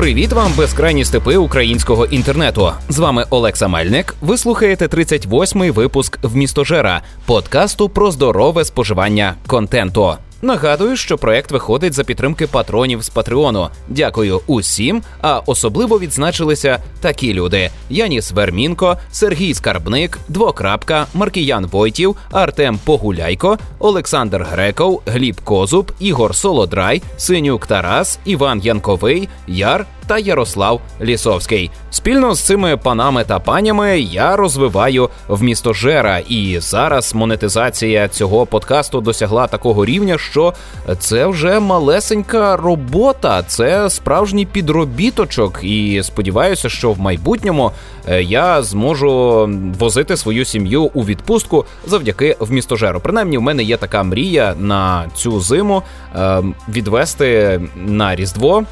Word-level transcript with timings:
Привіт 0.00 0.32
вам, 0.32 0.52
безкрайні 0.56 1.04
степи 1.04 1.36
українського 1.36 2.06
інтернету. 2.06 2.72
З 2.88 2.98
вами 2.98 3.26
Олекса 3.30 3.68
Мельник. 3.68 4.14
Ви 4.20 4.38
слухаєте 4.38 4.86
38-й 4.86 5.70
випуск 5.70 6.18
в 6.22 6.36
містожера 6.36 7.02
подкасту 7.26 7.88
про 7.88 8.10
здорове 8.10 8.64
споживання 8.64 9.34
контенту. 9.46 10.16
Нагадую, 10.42 10.96
що 10.96 11.18
проект 11.18 11.50
виходить 11.50 11.92
за 11.92 12.04
підтримки 12.04 12.46
патронів 12.46 13.02
з 13.02 13.08
Патреону. 13.08 13.68
Дякую 13.88 14.40
усім, 14.46 15.02
а 15.20 15.38
особливо 15.46 15.98
відзначилися 15.98 16.82
такі 17.00 17.34
люди: 17.34 17.70
Яніс 17.90 18.32
Вермінко, 18.32 18.98
Сергій 19.12 19.54
Скарбник, 19.54 20.18
Двокрапка, 20.28 21.06
Маркіян 21.14 21.66
Войтів, 21.66 22.16
Артем 22.30 22.78
Погуляйко, 22.84 23.58
Олександр 23.78 24.46
Греков, 24.50 25.02
Гліб 25.06 25.40
Козуб, 25.40 25.92
Ігор 25.98 26.34
Солодрай, 26.34 27.02
Синюк 27.16 27.66
Тарас, 27.66 28.18
Іван 28.24 28.60
Янковий, 28.60 29.28
Яр 29.46 29.86
та 30.10 30.18
Ярослав 30.18 30.80
Лісовський. 31.00 31.70
Спільно 31.90 32.34
з 32.34 32.40
цими 32.40 32.76
панами 32.76 33.24
та 33.24 33.38
панями 33.38 34.00
я 34.00 34.36
розвиваю 34.36 35.10
в 35.28 35.42
місто 35.42 35.72
Жера, 35.72 36.18
і 36.18 36.58
зараз 36.60 37.14
монетизація 37.14 38.08
цього 38.08 38.46
подкасту 38.46 39.00
досягла 39.00 39.46
такого 39.46 39.84
рівня, 39.84 40.18
що 40.18 40.54
це 40.98 41.26
вже 41.26 41.60
малесенька 41.60 42.56
робота, 42.56 43.42
це 43.42 43.90
справжній 43.90 44.46
підробіточок. 44.46 45.60
І 45.62 46.02
сподіваюся, 46.02 46.68
що 46.68 46.92
в 46.92 47.00
майбутньому 47.00 47.72
е, 48.08 48.22
я 48.22 48.62
зможу 48.62 49.48
возити 49.78 50.16
свою 50.16 50.44
сім'ю 50.44 50.90
у 50.94 51.04
відпустку 51.04 51.64
завдяки 51.86 52.36
вмістожеру. 52.40 53.00
Принаймні, 53.00 53.38
в 53.38 53.42
мене 53.42 53.62
є 53.62 53.76
така 53.76 54.02
мрія 54.02 54.54
на 54.58 55.04
цю 55.14 55.40
зиму 55.40 55.82
е, 56.16 56.42
відвести 56.68 57.60
на 57.76 58.16
різдво 58.16 58.64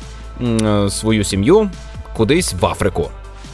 свою 0.89 1.25
сім'ю 1.25 1.70
кудись 2.17 2.55
в 2.61 2.67
Африку. 2.67 3.11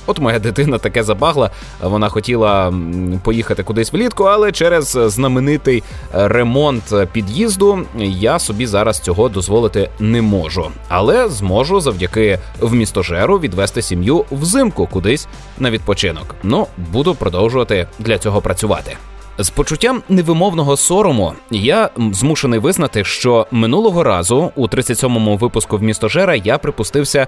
От 0.07 0.19
моя 0.19 0.39
дитина 0.39 0.79
таке 0.79 1.03
забагла. 1.03 1.51
Вона 1.83 2.09
хотіла 2.09 2.75
поїхати 3.23 3.63
кудись 3.63 3.93
влітку, 3.93 4.25
але 4.25 4.53
через 4.53 4.99
знаменитий 5.07 5.83
ремонт 6.13 6.95
під'їзду 7.13 7.83
я 7.99 8.39
собі 8.39 8.67
зараз 8.67 9.01
цього 9.01 9.29
дозволити 9.29 9.91
не 9.99 10.23
можу. 10.23 10.71
Але 10.89 11.29
зможу 11.29 11.81
завдяки 11.81 12.39
вмістожеру 12.61 13.39
відвести 13.39 13.83
сім'ю 13.83 14.25
взимку 14.31 14.87
кудись 14.87 15.29
на 15.59 15.71
відпочинок. 15.71 16.35
Ну 16.43 16.67
буду 16.93 17.15
продовжувати 17.15 17.87
для 17.99 18.19
цього 18.19 18.41
працювати. 18.41 18.97
З 19.39 19.51
почуттям 19.51 20.03
невимовного 20.09 20.77
сорому 20.77 21.35
я 21.51 21.91
змушений 22.13 22.59
визнати, 22.59 23.05
що 23.05 23.47
минулого 23.51 24.05
разу 24.05 24.53
у 24.57 24.67
37-му 24.67 25.37
випуску 25.37 25.77
в 25.77 25.83
містожера 25.83 26.35
я 26.35 26.59
припустився 26.59 27.27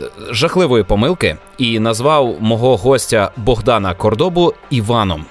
е, 0.00 0.04
жахливої 0.30 0.84
помилки 0.84 1.36
і 1.58 1.78
назвав 1.78 2.36
мого 2.40 2.76
гостя 2.76 3.30
Богдана 3.36 3.94
Кордобу 3.94 4.54
Іваном 4.70 5.24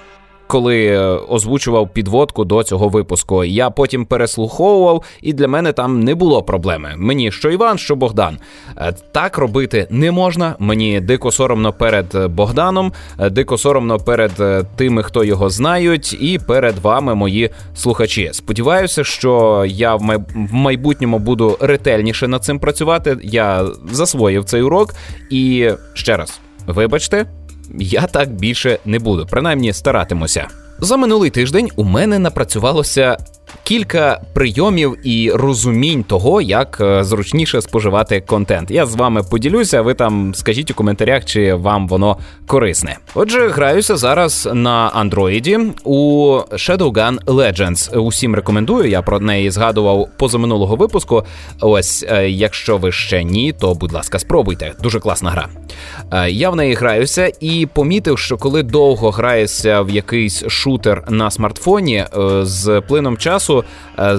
коли 0.48 0.86
е, 0.86 0.98
озвучував 1.28 1.88
підводку 1.88 2.44
до 2.44 2.62
цього 2.62 2.88
випуску. 2.88 3.44
Я 3.44 3.70
потім 3.70 4.06
переслуховував, 4.06 5.02
і 5.22 5.32
для 5.32 5.48
мене 5.48 5.72
там 5.72 6.00
не 6.00 6.14
було 6.14 6.42
проблеми. 6.42 6.94
Мені 6.96 7.32
що 7.32 7.50
Іван, 7.50 7.78
що 7.78 7.96
Богдан. 7.96 8.38
Е, 8.76 8.94
так 9.12 9.38
робити 9.38 9.86
не 9.90 10.10
можна. 10.10 10.54
Мені 10.58 11.00
дико 11.00 11.30
соромно 11.30 11.72
перед 11.72 12.26
Богданом, 12.30 12.92
е, 13.18 13.30
дико 13.30 13.58
соромно 13.58 13.98
перед 13.98 14.32
тими, 14.76 15.02
хто 15.02 15.24
його 15.24 15.50
знають, 15.50 16.16
і 16.20 16.38
перед 16.38 16.78
вами, 16.78 17.14
мої 17.14 17.50
слухачі. 17.74 18.30
Сподіваюся, 18.32 19.04
що 19.04 19.64
я 19.68 19.94
в 19.94 20.20
майбутньому 20.52 21.18
буду 21.18 21.56
ретельніше 21.60 22.28
над 22.28 22.44
цим 22.44 22.58
працювати. 22.58 23.16
Я 23.22 23.66
засвоїв 23.92 24.44
цей 24.44 24.62
урок 24.62 24.94
і 25.30 25.70
ще 25.94 26.16
раз. 26.16 26.40
Вибачте, 26.66 27.26
я 27.78 28.06
так 28.06 28.30
більше 28.30 28.78
не 28.84 28.98
буду, 28.98 29.26
принаймні 29.30 29.72
старатимуся. 29.72 30.48
За 30.78 30.96
минулий 30.96 31.30
тиждень 31.30 31.70
у 31.76 31.84
мене 31.84 32.18
напрацювалося 32.18 33.16
кілька 33.68 34.20
прийомів 34.32 34.96
і 35.04 35.30
розумінь 35.30 36.02
того, 36.02 36.40
як 36.40 36.78
е, 36.80 37.04
зручніше 37.04 37.60
споживати 37.60 38.20
контент. 38.20 38.70
Я 38.70 38.86
з 38.86 38.94
вами 38.94 39.22
поділюся. 39.30 39.82
Ви 39.82 39.94
там 39.94 40.34
скажіть 40.34 40.70
у 40.70 40.74
коментарях, 40.74 41.24
чи 41.24 41.54
вам 41.54 41.88
воно 41.88 42.16
корисне. 42.46 42.96
Отже, 43.14 43.48
граюся 43.48 43.96
зараз 43.96 44.48
на 44.52 44.90
андроїді 44.94 45.58
у 45.84 45.94
Shadowgun 46.52 47.24
Legends. 47.24 47.98
Усім 47.98 48.34
рекомендую. 48.34 48.90
Я 48.90 49.02
про 49.02 49.20
неї 49.20 49.50
згадував 49.50 50.08
позаминулого 50.16 50.76
випуску. 50.76 51.24
Ось, 51.60 52.04
е, 52.08 52.30
якщо 52.30 52.76
ви 52.76 52.92
ще 52.92 53.24
ні, 53.24 53.52
то 53.60 53.74
будь 53.74 53.92
ласка, 53.92 54.18
спробуйте. 54.18 54.72
Дуже 54.82 55.00
класна 55.00 55.30
гра. 55.30 55.48
Е, 56.12 56.30
я 56.30 56.50
в 56.50 56.56
неї 56.56 56.74
граюся 56.74 57.32
і 57.40 57.68
помітив, 57.74 58.18
що 58.18 58.36
коли 58.36 58.62
довго 58.62 59.10
граєшся 59.10 59.80
в 59.80 59.90
якийсь 59.90 60.44
шутер 60.48 61.04
на 61.08 61.30
смартфоні 61.30 62.04
з 62.42 62.82
плином 62.88 63.16
часу. 63.16 63.57
Е, 63.98 64.18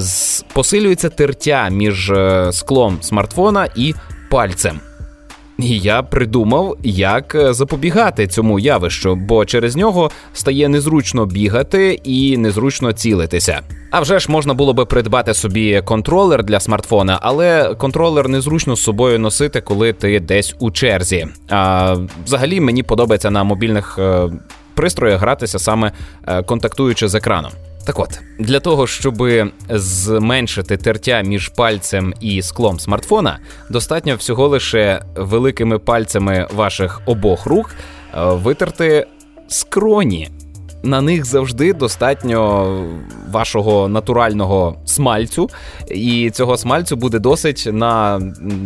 посилюється 0.54 1.10
тертя 1.10 1.70
між 1.70 2.12
е, 2.12 2.50
склом 2.52 2.98
смартфона 3.02 3.68
і 3.76 3.94
пальцем. 4.30 4.80
І 5.60 5.80
я 5.80 6.04
придумав, 6.04 6.78
як 6.84 7.36
е, 7.36 7.54
запобігати 7.54 8.28
цьому 8.28 8.60
явищу, 8.60 9.16
бо 9.16 9.46
через 9.46 9.76
нього 9.76 10.12
стає 10.34 10.70
незручно 10.70 11.26
бігати 11.26 12.00
і 12.04 12.38
незручно 12.38 12.92
цілитися. 12.92 13.62
А 13.92 14.00
вже 14.00 14.20
ж 14.20 14.32
можна 14.32 14.54
було 14.54 14.74
би 14.74 14.86
придбати 14.86 15.34
собі 15.34 15.82
контролер 15.86 16.44
для 16.44 16.60
смартфона, 16.60 17.20
але 17.22 17.76
контролер 17.76 18.30
незручно 18.30 18.76
з 18.76 18.84
собою 18.84 19.20
носити, 19.20 19.62
коли 19.62 19.94
ти 19.94 20.20
десь 20.20 20.56
у 20.60 20.72
черзі. 20.72 21.28
А 21.50 21.96
взагалі 22.26 22.60
мені 22.60 22.84
подобається 22.84 23.32
на 23.32 23.44
мобільних 23.44 24.00
пристроях 24.74 25.22
гратися 25.22 25.60
саме 25.60 25.92
контактуючи 26.46 27.08
з 27.08 27.16
екраном. 27.16 27.52
Так 27.90 28.00
от, 28.00 28.20
для 28.40 28.60
того, 28.60 28.88
щоб 28.88 29.24
зменшити 29.70 30.78
тертя 30.78 31.22
між 31.22 31.50
пальцем 31.50 32.14
і 32.22 32.42
склом 32.42 32.80
смартфона, 32.80 33.40
достатньо 33.70 34.16
всього 34.16 34.48
лише 34.48 35.02
великими 35.16 35.80
пальцями 35.80 36.48
ваших 36.56 37.02
обох 37.06 37.46
рук 37.46 37.76
е, 38.14 38.24
витерти 38.24 39.08
скроні. 39.48 40.30
На 40.84 41.02
них 41.02 41.26
завжди 41.26 41.74
достатньо 41.74 42.68
вашого 43.32 43.88
натурального 43.88 44.76
смальцю, 44.86 45.50
і 45.88 46.32
цього 46.34 46.58
смальцю 46.58 46.96
буде 46.96 47.20
досить 47.20 47.68
на 47.72 48.20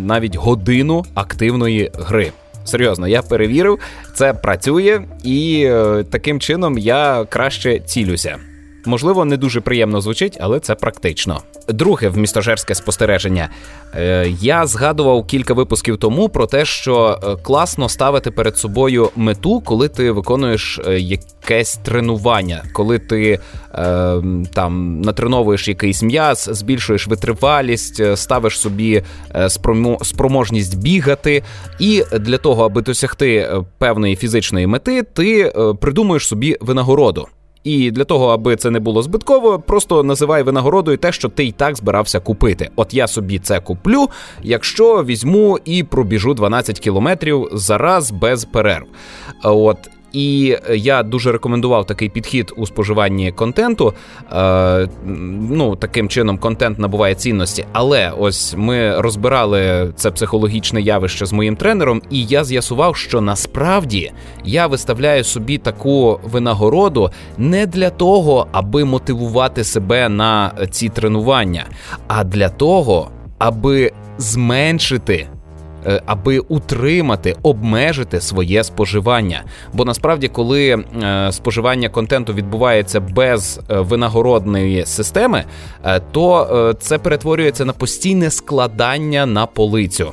навіть 0.05 0.35
годину 0.35 1.05
активної 1.13 1.91
гри. 1.93 2.31
Серйозно, 2.65 3.07
я 3.07 3.21
перевірив, 3.21 3.79
це 4.15 4.33
працює, 4.33 5.01
і 5.23 5.63
е, 5.65 6.05
таким 6.11 6.39
чином 6.39 6.77
я 6.77 7.25
краще 7.29 7.79
цілюся. 7.79 8.39
Можливо, 8.85 9.25
не 9.25 9.37
дуже 9.37 9.61
приємно 9.61 10.01
звучить, 10.01 10.37
але 10.41 10.59
це 10.59 10.75
практично. 10.75 11.41
Друге 11.69 12.09
вмістожерське 12.09 12.75
спостереження. 12.75 13.49
Е, 13.95 14.27
я 14.41 14.67
згадував 14.67 15.27
кілька 15.27 15.53
випусків 15.53 15.97
тому 15.97 16.29
про 16.29 16.47
те, 16.47 16.65
що 16.65 17.19
е, 17.23 17.35
класно 17.43 17.89
ставити 17.89 18.31
перед 18.31 18.57
собою 18.57 19.09
мету, 19.15 19.61
коли 19.61 19.89
ти 19.89 20.11
виконуєш 20.11 20.79
е, 20.87 20.99
якесь 20.99 21.77
тренування, 21.77 22.63
коли 22.73 22.99
ти 22.99 23.39
там 24.53 25.01
натреновуєш 25.01 25.67
якийсь 25.67 26.03
м'яз, 26.03 26.49
збільшуєш 26.51 27.07
витривалість, 27.07 28.17
ставиш 28.17 28.59
собі 28.59 29.03
спроможність 30.01 30.81
бігати. 30.81 31.43
І 31.79 32.03
для 32.19 32.37
того, 32.37 32.65
аби 32.65 32.81
досягти 32.81 33.49
певної 33.77 34.15
фізичної 34.15 34.67
мети, 34.67 35.03
ти 35.03 35.53
придумуєш 35.79 36.27
собі 36.27 36.57
винагороду. 36.61 37.27
І 37.63 37.91
для 37.91 38.03
того, 38.03 38.27
аби 38.27 38.55
це 38.55 38.69
не 38.69 38.79
було 38.79 39.01
збитково, 39.01 39.59
просто 39.59 40.03
називай 40.03 40.43
винагородою 40.43 40.97
те, 40.97 41.11
що 41.11 41.29
ти 41.29 41.45
й 41.45 41.51
так 41.51 41.75
збирався 41.75 42.19
купити. 42.19 42.69
От 42.75 42.93
я 42.93 43.07
собі 43.07 43.39
це 43.39 43.59
куплю, 43.59 44.09
якщо 44.41 45.03
візьму 45.03 45.59
і 45.65 45.83
пробіжу 45.83 46.33
12 46.33 46.79
кілометрів 46.79 47.49
зараз 47.53 48.11
без 48.11 48.45
перерв. 48.45 48.85
От 49.43 49.77
і 50.13 50.57
я 50.69 51.03
дуже 51.03 51.31
рекомендував 51.31 51.85
такий 51.85 52.09
підхід 52.09 52.53
у 52.55 52.65
споживанні 52.65 53.31
контенту. 53.31 53.93
Е, 54.33 54.87
Ну, 55.49 55.75
таким 55.75 56.09
чином, 56.09 56.37
контент 56.37 56.79
набуває 56.79 57.15
цінності. 57.15 57.65
Але 57.71 58.11
ось 58.19 58.55
ми 58.57 59.01
розбирали 59.01 59.91
це 59.95 60.11
психологічне 60.11 60.81
явище 60.81 61.25
з 61.25 61.33
моїм 61.33 61.55
тренером, 61.55 62.01
і 62.09 62.25
я 62.25 62.43
з'ясував, 62.43 62.95
що 62.95 63.21
насправді 63.21 64.11
я 64.45 64.67
виставляю 64.67 65.23
собі 65.23 65.57
таку 65.57 66.19
винагороду 66.23 67.11
не 67.37 67.65
для 67.65 67.89
того, 67.89 68.47
аби 68.51 68.85
мотивувати 68.85 69.63
себе 69.63 70.09
на 70.09 70.51
ці 70.71 70.89
тренування, 70.89 71.65
а 72.07 72.23
для 72.23 72.49
того, 72.49 73.09
аби 73.37 73.91
зменшити. 74.17 75.27
Е, 75.85 76.01
аби 76.05 76.39
утримати, 76.39 77.35
обмежити 77.43 78.21
своє 78.21 78.63
споживання. 78.63 79.43
Бо 79.73 79.85
насправді, 79.85 80.27
коли 80.27 80.69
е, 80.69 81.31
споживання 81.31 81.89
контенту 81.89 82.33
відбувається 82.33 82.99
без 82.99 83.59
е, 83.69 83.79
винагородної 83.79 84.85
системи, 84.85 85.43
то 86.11 86.75
це 86.79 86.97
перетворюється 86.97 87.65
на 87.65 87.73
постійне 87.73 88.31
складання 88.31 89.25
на 89.25 89.45
полицю. 89.45 90.11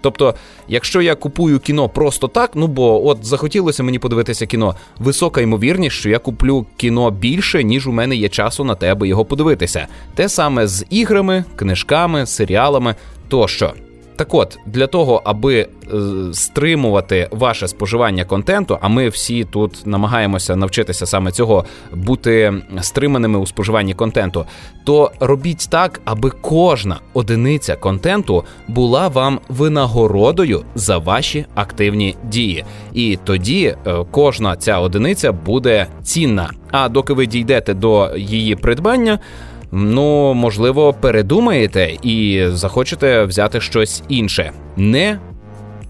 Тобто, 0.00 0.34
якщо 0.68 1.02
я 1.02 1.14
купую 1.14 1.60
кіно 1.60 1.88
просто 1.88 2.28
так, 2.28 2.50
ну 2.54 2.66
бо 2.66 3.06
от 3.06 3.24
захотілося 3.24 3.82
мені 3.82 3.98
подивитися 3.98 4.46
кіно, 4.46 4.74
висока 4.98 5.40
ймовірність, 5.40 5.96
що 5.96 6.10
я 6.10 6.18
куплю 6.18 6.66
кіно 6.76 7.10
більше, 7.10 7.64
ніж 7.64 7.86
у 7.86 7.92
мене 7.92 8.16
є 8.16 8.28
часу 8.28 8.64
на 8.64 8.74
те, 8.74 8.92
аби 8.92 9.08
його 9.08 9.24
подивитися. 9.24 9.86
Те 10.14 10.28
саме 10.28 10.66
з 10.66 10.86
іграми, 10.90 11.44
книжками, 11.56 12.26
серіалами 12.26 12.94
тощо. 13.28 13.72
Так 14.18 14.34
от, 14.34 14.58
для 14.66 14.86
того, 14.86 15.22
аби 15.24 15.58
е, 15.60 15.66
стримувати 16.32 17.28
ваше 17.30 17.68
споживання 17.68 18.24
контенту, 18.24 18.78
а 18.80 18.88
ми 18.88 19.08
всі 19.08 19.44
тут 19.44 19.86
намагаємося 19.86 20.56
навчитися 20.56 21.06
саме 21.06 21.30
цього 21.30 21.64
бути 21.94 22.54
стриманими 22.80 23.38
у 23.38 23.46
споживанні 23.46 23.94
контенту, 23.94 24.44
то 24.84 25.12
робіть 25.20 25.68
так, 25.70 26.00
аби 26.04 26.30
кожна 26.40 27.00
одиниця 27.14 27.76
контенту 27.76 28.44
була 28.68 29.08
вам 29.08 29.40
винагородою 29.48 30.64
за 30.74 30.98
ваші 30.98 31.46
активні 31.54 32.16
дії. 32.24 32.64
І 32.94 33.18
тоді 33.24 33.64
е, 33.64 34.04
кожна 34.10 34.56
ця 34.56 34.78
одиниця 34.78 35.32
буде 35.32 35.86
цінна. 36.02 36.50
А 36.70 36.88
доки 36.88 37.12
ви 37.12 37.26
дійдете 37.26 37.74
до 37.74 38.16
її 38.16 38.56
придбання 38.56 39.18
ну 39.72 40.34
можливо, 40.34 40.92
передумаєте 40.92 41.96
і 42.02 42.44
захочете 42.48 43.24
взяти 43.24 43.60
щось 43.60 44.02
інше. 44.08 44.52
Не 44.76 45.18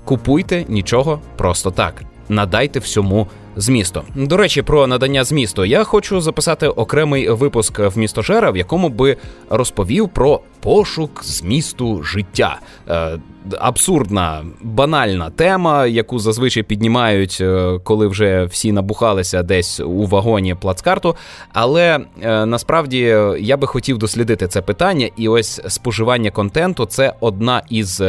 купуйте 0.05 0.65
нічого 0.69 1.21
просто 1.37 1.71
так. 1.71 2.03
Надайте 2.29 2.79
всьому 2.79 3.27
змісту. 3.59 4.03
До 4.15 4.37
речі, 4.37 4.63
про 4.63 4.87
надання 4.87 5.25
змісту 5.25 5.65
я 5.65 5.85
хочу 5.85 6.21
записати 6.21 6.69
окремий 6.69 7.31
випуск 7.31 7.79
в 7.79 7.99
місто 7.99 8.23
Жера, 8.23 8.51
в 8.51 8.57
якому 8.57 8.89
би 8.89 9.17
розповів 9.51 10.09
про 10.09 10.41
пошук 10.61 11.25
змісту 11.25 12.03
життя. 12.03 12.61
Е, 12.89 13.19
абсурдна, 13.59 14.45
банальна 14.63 15.31
тема, 15.31 15.87
яку 15.87 16.19
зазвичай 16.19 16.63
піднімають, 16.63 17.39
е, 17.41 17.79
коли 17.85 18.07
вже 18.07 18.45
всі 18.45 18.73
набухалися 18.73 19.43
десь 19.43 19.81
у 19.81 20.07
вагоні 20.07 20.55
плацкарту. 20.55 21.17
Але 21.53 21.99
е, 22.23 22.47
насправді 22.47 22.99
я 23.41 23.57
би 23.57 23.67
хотів 23.67 23.99
дослідити 23.99 24.49
це 24.49 24.63
питання, 24.63 25.09
і 25.17 25.29
ось 25.29 25.61
споживання 25.69 26.31
контенту 26.31 26.87
це 26.87 27.15
одна 27.21 27.63
із 27.71 28.03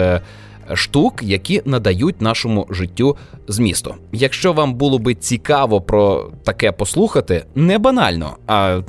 штук, 0.73 1.23
які 1.23 1.61
надають 1.65 2.21
нашому 2.21 2.67
життю 2.69 3.17
змісту. 3.47 3.95
Якщо 4.11 4.53
вам 4.53 4.73
було 4.73 4.99
би 4.99 5.15
цікаво 5.15 5.81
про 5.81 6.31
таке 6.43 6.71
послухати, 6.71 7.45
не 7.55 7.77
банально, 7.77 8.35
а 8.47 8.81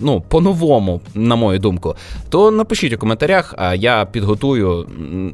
ну 0.00 0.20
по-новому, 0.28 1.00
на 1.14 1.36
мою 1.36 1.58
думку, 1.58 1.96
то 2.28 2.50
напишіть 2.50 2.92
у 2.92 2.98
коментарях, 2.98 3.54
а 3.58 3.74
я 3.74 4.04
підготую 4.04 4.86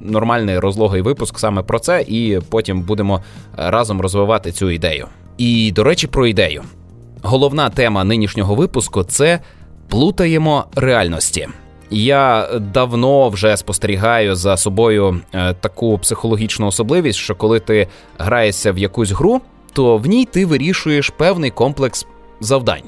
нормальний 0.05 0.59
розлогий 0.59 1.03
випуск 1.03 1.39
саме 1.39 1.62
про 1.62 1.79
це, 1.79 2.05
і 2.09 2.41
потім 2.51 2.83
будемо 2.83 3.23
разом 3.56 4.01
розвивати 4.01 4.53
цю 4.53 4.71
ідею. 4.71 5.06
І 5.39 5.73
до 5.73 5.85
речі, 5.85 6.06
про 6.06 6.27
ідею. 6.27 6.62
Головна 7.23 7.71
тема 7.71 8.05
нинішнього 8.05 8.55
випуску 8.55 9.05
це 9.05 9.41
плутаємо 9.89 10.65
реальності. 10.75 11.49
Я 11.90 12.49
давно 12.61 13.29
вже 13.29 13.56
спостерігаю 13.56 14.35
за 14.35 14.56
собою 14.56 15.20
е, 15.35 15.55
таку 15.55 15.99
психологічну 15.99 16.67
особливість, 16.67 17.19
що 17.19 17.35
коли 17.35 17.61
ти 17.61 17.88
граєшся 18.19 18.73
в 18.73 18.79
якусь 18.79 19.11
гру, 19.11 19.40
то 19.73 19.96
в 19.96 20.06
ній 20.06 20.25
ти 20.25 20.46
вирішуєш 20.46 21.11
певний 21.11 21.50
комплекс 21.50 22.06
завдань. 22.40 22.82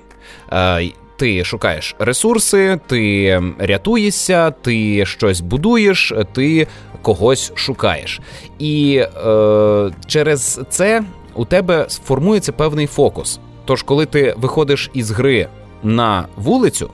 Е, 0.52 0.90
ти 1.16 1.44
шукаєш 1.44 1.94
ресурси, 1.98 2.80
ти 2.86 3.42
рятуєшся, 3.58 4.50
ти 4.50 5.06
щось 5.06 5.40
будуєш, 5.40 6.12
ти 6.32 6.66
когось 7.02 7.52
шукаєш. 7.54 8.20
І 8.58 9.04
е, 9.26 9.90
через 10.06 10.60
це 10.68 11.02
у 11.34 11.44
тебе 11.44 11.84
сформується 11.88 12.52
певний 12.52 12.86
фокус. 12.86 13.40
Тож, 13.64 13.82
коли 13.82 14.06
ти 14.06 14.34
виходиш 14.38 14.90
із 14.94 15.10
гри 15.10 15.48
на 15.82 16.26
вулицю, 16.36 16.90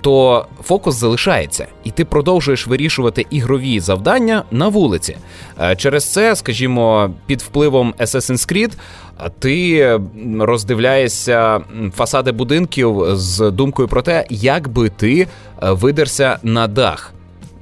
то 0.00 0.46
фокус 0.62 0.94
залишається, 0.94 1.66
і 1.84 1.90
ти 1.90 2.04
продовжуєш 2.04 2.66
вирішувати 2.66 3.26
ігрові 3.30 3.80
завдання 3.80 4.44
на 4.50 4.68
вулиці. 4.68 5.16
Е, 5.60 5.76
через 5.76 6.12
це, 6.12 6.36
скажімо, 6.36 7.10
під 7.26 7.42
впливом 7.42 7.94
Assassin's 7.98 8.52
Creed 8.52 8.72
ти 9.38 10.00
роздивляєшся 10.40 11.60
фасади 11.96 12.32
будинків 12.32 13.02
з 13.12 13.50
думкою 13.50 13.88
про 13.88 14.02
те, 14.02 14.26
як 14.30 14.68
би 14.68 14.88
ти 14.88 15.20
е, 15.62 15.70
видерся 15.70 16.38
на 16.42 16.66
дах 16.66 17.12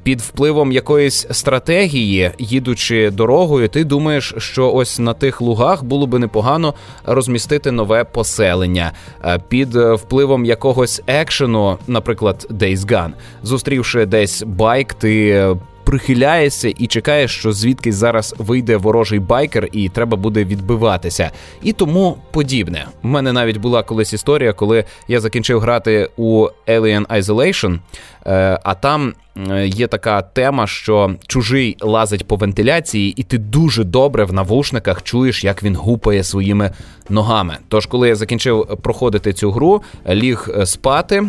під 0.03 0.21
впливом 0.21 0.73
якоїсь 0.73 1.27
стратегії, 1.31 2.31
їдучи 2.39 3.11
дорогою, 3.11 3.69
ти 3.69 3.85
думаєш, 3.85 4.35
що 4.39 4.73
ось 4.73 4.99
на 4.99 5.15
тих 5.15 5.41
лугах 5.41 5.85
було 5.85 6.07
би 6.07 6.19
непогано 6.19 6.75
розмістити 7.07 7.73
нове 7.73 8.05
поселення. 8.05 8.93
Е, 9.25 9.41
під 9.49 9.75
впливом 9.75 10.45
якогось 10.45 11.03
екшену, 11.07 11.79
наприклад, 11.87 12.47
Days 12.51 12.79
Gone, 12.79 13.13
зустрівши 13.43 14.07
десь 14.07 14.43
байк, 14.43 14.95
ти 14.95 15.47
прихиляєшся 15.89 16.73
і 16.79 16.87
чекаєш, 16.87 17.39
що 17.39 17.53
звідки 17.53 17.93
зараз 17.93 18.35
вийде 18.39 18.77
ворожий 18.77 19.19
байкер, 19.19 19.69
і 19.73 19.89
треба 19.89 20.17
буде 20.17 20.45
відбиватися, 20.45 21.31
і 21.63 21.73
тому 21.73 22.19
подібне. 22.31 22.87
У 23.03 23.09
мене 23.09 23.33
навіть 23.33 23.57
була 23.57 23.83
колись 23.83 24.13
історія, 24.13 24.53
коли 24.53 24.85
я 25.09 25.21
закінчив 25.21 25.61
грати 25.61 26.09
у 26.17 26.49
Alien 26.67 27.07
Isolation, 27.07 27.79
е, 28.27 28.59
а 28.65 28.75
там. 28.75 29.15
Е, 29.51 29.67
є 29.67 29.87
така 29.87 30.23
тема, 30.23 30.67
що 30.67 31.15
чужий 31.27 31.77
лазить 31.81 32.27
по 32.27 32.37
вентиляції, 32.37 33.15
і 33.17 33.23
ти 33.23 33.39
дуже 33.39 33.85
добре 33.85 34.25
в 34.25 34.33
навушниках 34.33 35.03
чуєш, 35.03 35.45
як 35.45 35.63
він 35.63 35.77
гупає 35.77 36.25
своїми 36.25 36.71
ногами. 37.09 37.57
Тож, 37.69 37.87
коли 37.87 38.09
я 38.09 38.17
закінчив 38.17 38.67
проходити 38.83 39.33
цю 39.33 39.51
гру, 39.51 39.83
ліг 40.09 40.49
е, 40.57 40.67
спати, 40.67 41.25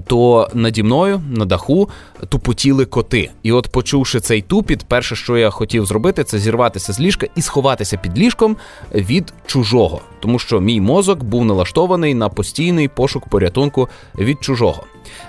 то 0.00 0.48
наді 0.54 0.82
мною 0.82 1.20
на 1.30 1.44
даху 1.44 1.88
тупотіли 2.28 2.84
коти. 2.84 3.30
І 3.42 3.52
от, 3.52 3.68
почувши 3.68 4.20
цей 4.20 4.42
тупіт, 4.42 4.84
перше, 4.88 5.16
що 5.16 5.36
я 5.36 5.50
хотів 5.50 5.86
зробити, 5.86 6.24
це 6.24 6.38
зірватися 6.38 6.92
з 6.92 7.00
ліжка 7.00 7.26
і 7.36 7.42
сховатися 7.42 7.96
під 7.96 8.18
ліжком 8.18 8.56
від 8.94 9.32
чужого, 9.46 10.00
тому 10.20 10.38
що 10.38 10.60
мій 10.60 10.80
мозок 10.80 11.24
був 11.24 11.44
налаштований 11.44 12.14
на 12.14 12.28
постійний 12.28 12.88
пошук 12.88 13.28
порятунку 13.28 13.88
від 14.18 14.44
чужого. 14.44 14.84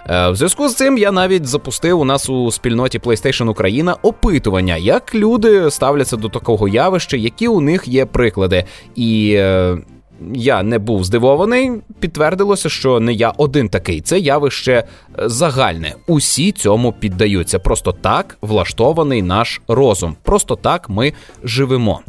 Е, 0.09 0.29
в 0.29 0.35
зв'язку 0.35 0.69
з 0.69 0.75
цим 0.75 0.97
я 0.97 1.11
навіть 1.11 1.45
запустив 1.45 1.99
у 1.99 2.05
нас 2.05 2.29
у 2.29 2.51
спільноті 2.51 2.99
PlayStation 2.99 3.49
Україна 3.49 3.95
опитування, 4.01 4.77
як 4.77 5.15
люди 5.15 5.71
ставляться 5.71 6.17
до 6.17 6.29
такого 6.29 6.67
явища, 6.67 7.17
які 7.17 7.47
у 7.47 7.61
них 7.61 7.87
є 7.87 8.05
приклади. 8.05 8.63
І 8.95 9.33
е, 9.37 9.77
я 10.33 10.63
не 10.63 10.79
був 10.79 11.03
здивований, 11.03 11.71
підтвердилося, 11.99 12.69
що 12.69 12.99
не 12.99 13.13
я 13.13 13.33
один 13.37 13.69
такий. 13.69 14.01
Це 14.01 14.19
явище 14.19 14.73
е, 14.73 14.83
загальне. 15.29 15.95
Усі 16.07 16.51
цьому 16.51 16.93
піддаються. 16.93 17.59
Просто 17.59 17.91
так 17.91 18.37
влаштований 18.41 19.21
наш 19.21 19.61
розум. 19.67 20.15
Просто 20.23 20.55
так 20.55 20.89
ми 20.89 21.13
живемо. 21.43 22.01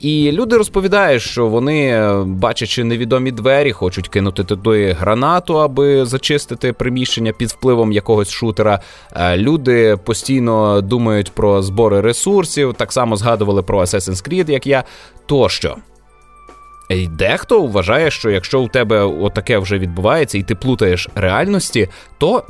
І 0.00 0.32
люди 0.32 0.56
розповідають, 0.56 1.22
що 1.22 1.46
вони, 1.46 1.88
е, 1.88 2.22
бачачи 2.26 2.84
невідомі 2.84 3.30
двері, 3.30 3.72
хочуть 3.72 4.08
кинути 4.08 4.44
туди 4.44 4.96
гранату, 5.00 5.60
аби 5.60 6.06
зачистити 6.06 6.72
приміщення 6.72 7.32
під 7.32 7.48
впливом 7.48 7.92
якогось 7.92 8.30
шутера. 8.30 8.80
Е, 9.12 9.36
люди 9.36 9.96
постійно 10.04 10.80
думають 10.80 11.32
про 11.32 11.62
збори 11.62 12.00
ресурсів, 12.00 12.74
так 12.74 12.92
само 12.92 13.16
згадували 13.16 13.62
про 13.62 13.80
Assassin's 13.80 14.28
Creed, 14.28 14.50
як 14.50 14.66
я 14.66 14.84
тощо. 15.26 15.76
І 16.88 17.06
Дехто 17.06 17.66
вважає, 17.66 18.10
що 18.10 18.30
якщо 18.30 18.60
у 18.60 18.68
тебе 18.68 19.02
отаке 19.02 19.58
вже 19.58 19.78
відбувається, 19.78 20.38
і 20.38 20.42
ти 20.42 20.54
плутаєш 20.54 21.08
реальності, 21.14 21.88
то 22.18 22.44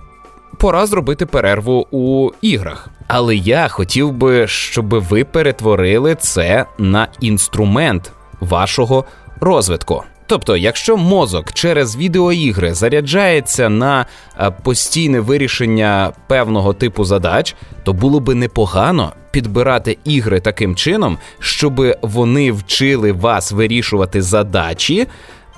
пора 0.58 0.86
зробити 0.86 1.26
перерву 1.26 1.86
у 1.90 2.30
іграх. 2.42 2.88
Але 3.08 3.36
я 3.36 3.68
хотів 3.68 4.12
би, 4.12 4.46
щоб 4.46 4.88
ви 4.88 5.24
перетворили 5.24 6.14
це 6.14 6.66
на 6.78 7.08
інструмент 7.20 8.12
вашого 8.40 9.04
розвитку. 9.40 10.02
Тобто, 10.26 10.56
якщо 10.56 10.96
мозок 10.96 11.52
через 11.52 11.96
відеоігри 11.96 12.74
заряджається 12.74 13.68
на 13.68 14.06
е, 14.40 14.50
постійне 14.62 15.20
вирішення 15.20 16.12
певного 16.26 16.72
типу 16.72 17.04
задач, 17.04 17.56
то 17.84 17.92
було 17.92 18.20
би 18.20 18.34
непогано 18.34 19.12
підбирати 19.30 19.98
ігри 20.04 20.40
таким 20.40 20.76
чином, 20.76 21.18
щоб 21.38 21.82
вони 22.02 22.52
вчили 22.52 23.12
вас 23.12 23.52
вирішувати 23.52 24.22
задачі, 24.22 25.06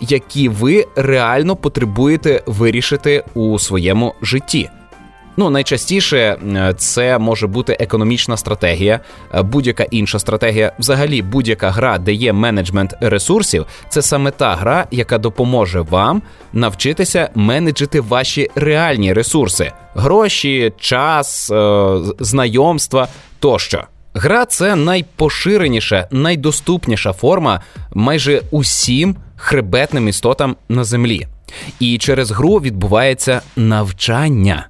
які 0.00 0.49
ви 0.49 0.87
реально 0.97 1.56
потребуєте 1.56 2.42
вирішити 2.47 3.25
у 3.35 3.59
своєму 3.59 4.14
житті. 4.23 4.71
Ну, 5.36 5.50
найчастіше 5.50 6.18
е, 6.18 6.74
це 6.76 7.18
може 7.18 7.46
бути 7.46 7.76
економічна 7.80 8.36
стратегія, 8.36 9.00
е, 9.34 9.42
будь-яка 9.42 9.82
інша 9.82 10.18
стратегія. 10.18 10.72
Взагалі, 10.78 11.22
будь-яка 11.22 11.70
гра, 11.70 11.98
де 11.98 12.12
є 12.12 12.32
менеджмент 12.32 12.94
ресурсів, 13.00 13.66
це 13.88 14.02
саме 14.02 14.30
та 14.30 14.54
гра, 14.54 14.86
яка 14.90 15.18
допоможе 15.18 15.80
вам 15.80 16.22
навчитися 16.52 17.30
менеджити 17.34 18.00
ваші 18.00 18.50
реальні 18.54 19.12
ресурси: 19.12 19.72
гроші, 19.94 20.72
час, 20.78 21.50
е, 21.50 21.96
знайомства 22.20 23.08
тощо. 23.38 23.84
Гра 24.14 24.46
це 24.46 24.76
найпоширеніша, 24.76 26.08
найдоступніша 26.10 27.12
форма 27.12 27.60
майже 27.94 28.42
усім 28.50 29.16
хребетним 29.36 30.08
істотам 30.08 30.56
на 30.68 30.84
землі. 30.84 31.26
І 31.80 31.98
через 31.98 32.30
гру 32.30 32.56
відбувається 32.56 33.40
навчання. 33.56 34.66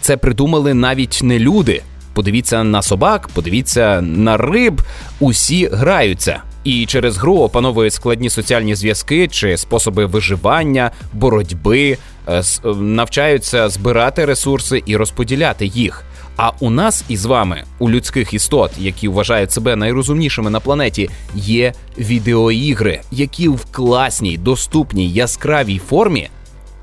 Це 0.00 0.16
придумали 0.16 0.74
навіть 0.74 1.20
не 1.22 1.38
люди. 1.38 1.82
Подивіться 2.14 2.64
на 2.64 2.82
собак, 2.82 3.28
подивіться 3.34 4.00
на 4.00 4.36
риб, 4.36 4.82
усі 5.20 5.68
граються. 5.72 6.42
І 6.64 6.86
через 6.86 7.16
гру 7.18 7.36
опановують 7.36 7.92
складні 7.92 8.30
соціальні 8.30 8.74
зв'язки 8.74 9.28
чи 9.28 9.56
способи 9.56 10.06
виживання, 10.06 10.90
боротьби, 11.12 11.98
е, 12.28 12.42
навчаються 12.76 13.68
збирати 13.68 14.24
ресурси 14.24 14.82
і 14.86 14.96
розподіляти 14.96 15.66
їх. 15.66 16.04
А 16.36 16.50
у 16.60 16.70
нас 16.70 17.04
із 17.08 17.24
вами, 17.24 17.64
у 17.78 17.90
людських 17.90 18.34
істот, 18.34 18.70
які 18.78 19.08
вважають 19.08 19.52
себе 19.52 19.76
найрозумнішими 19.76 20.50
на 20.50 20.60
планеті, 20.60 21.10
є 21.34 21.72
відеоігри, 21.98 23.00
які 23.10 23.48
в 23.48 23.64
класній, 23.70 24.38
доступній, 24.38 25.10
яскравій 25.10 25.78
формі 25.78 26.28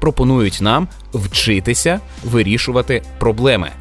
пропонують 0.04 0.60
нам 0.62 0.88
вчитися 1.14 2.00
вирішувати 2.24 3.02
проблеми. 3.20 3.72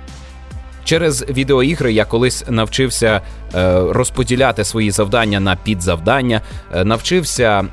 Через 0.85 1.25
відеоігри 1.29 1.93
я 1.93 2.05
колись 2.05 2.45
навчився 2.49 3.21
е, 3.55 3.81
розподіляти 3.91 4.65
свої 4.65 4.91
завдання 4.91 5.41
на 5.41 5.57
підзавдання, 5.57 6.41
е, 6.75 6.85
навчився 6.85 7.65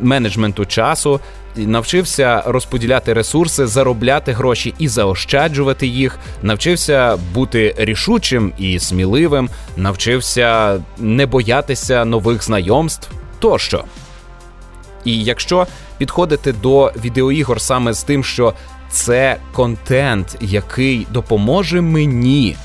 менеджменту 0.00 0.66
часу, 0.66 1.20
навчився 1.56 2.42
розподіляти 2.46 3.12
ресурси, 3.12 3.66
заробляти 3.66 4.32
гроші 4.32 4.74
і 4.78 4.88
заощаджувати 4.88 5.86
їх. 5.86 6.18
Навчився 6.42 7.18
бути 7.34 7.74
рішучим 7.78 8.52
і 8.58 8.78
сміливим, 8.78 9.48
навчився 9.76 10.80
не 10.98 11.26
боятися 11.26 12.04
нових 12.04 12.44
знайомств 12.44 13.10
тощо. 13.38 13.84
І 15.04 15.24
якщо 15.24 15.66
підходити 16.02 16.52
до 16.52 16.92
відеоігор 17.04 17.60
саме 17.60 17.92
з 17.92 18.02
тим, 18.02 18.24
що 18.24 18.54
це 18.90 19.36
контент, 19.52 20.36
який 20.40 21.06
допоможе 21.10 21.80
мені 21.80 22.56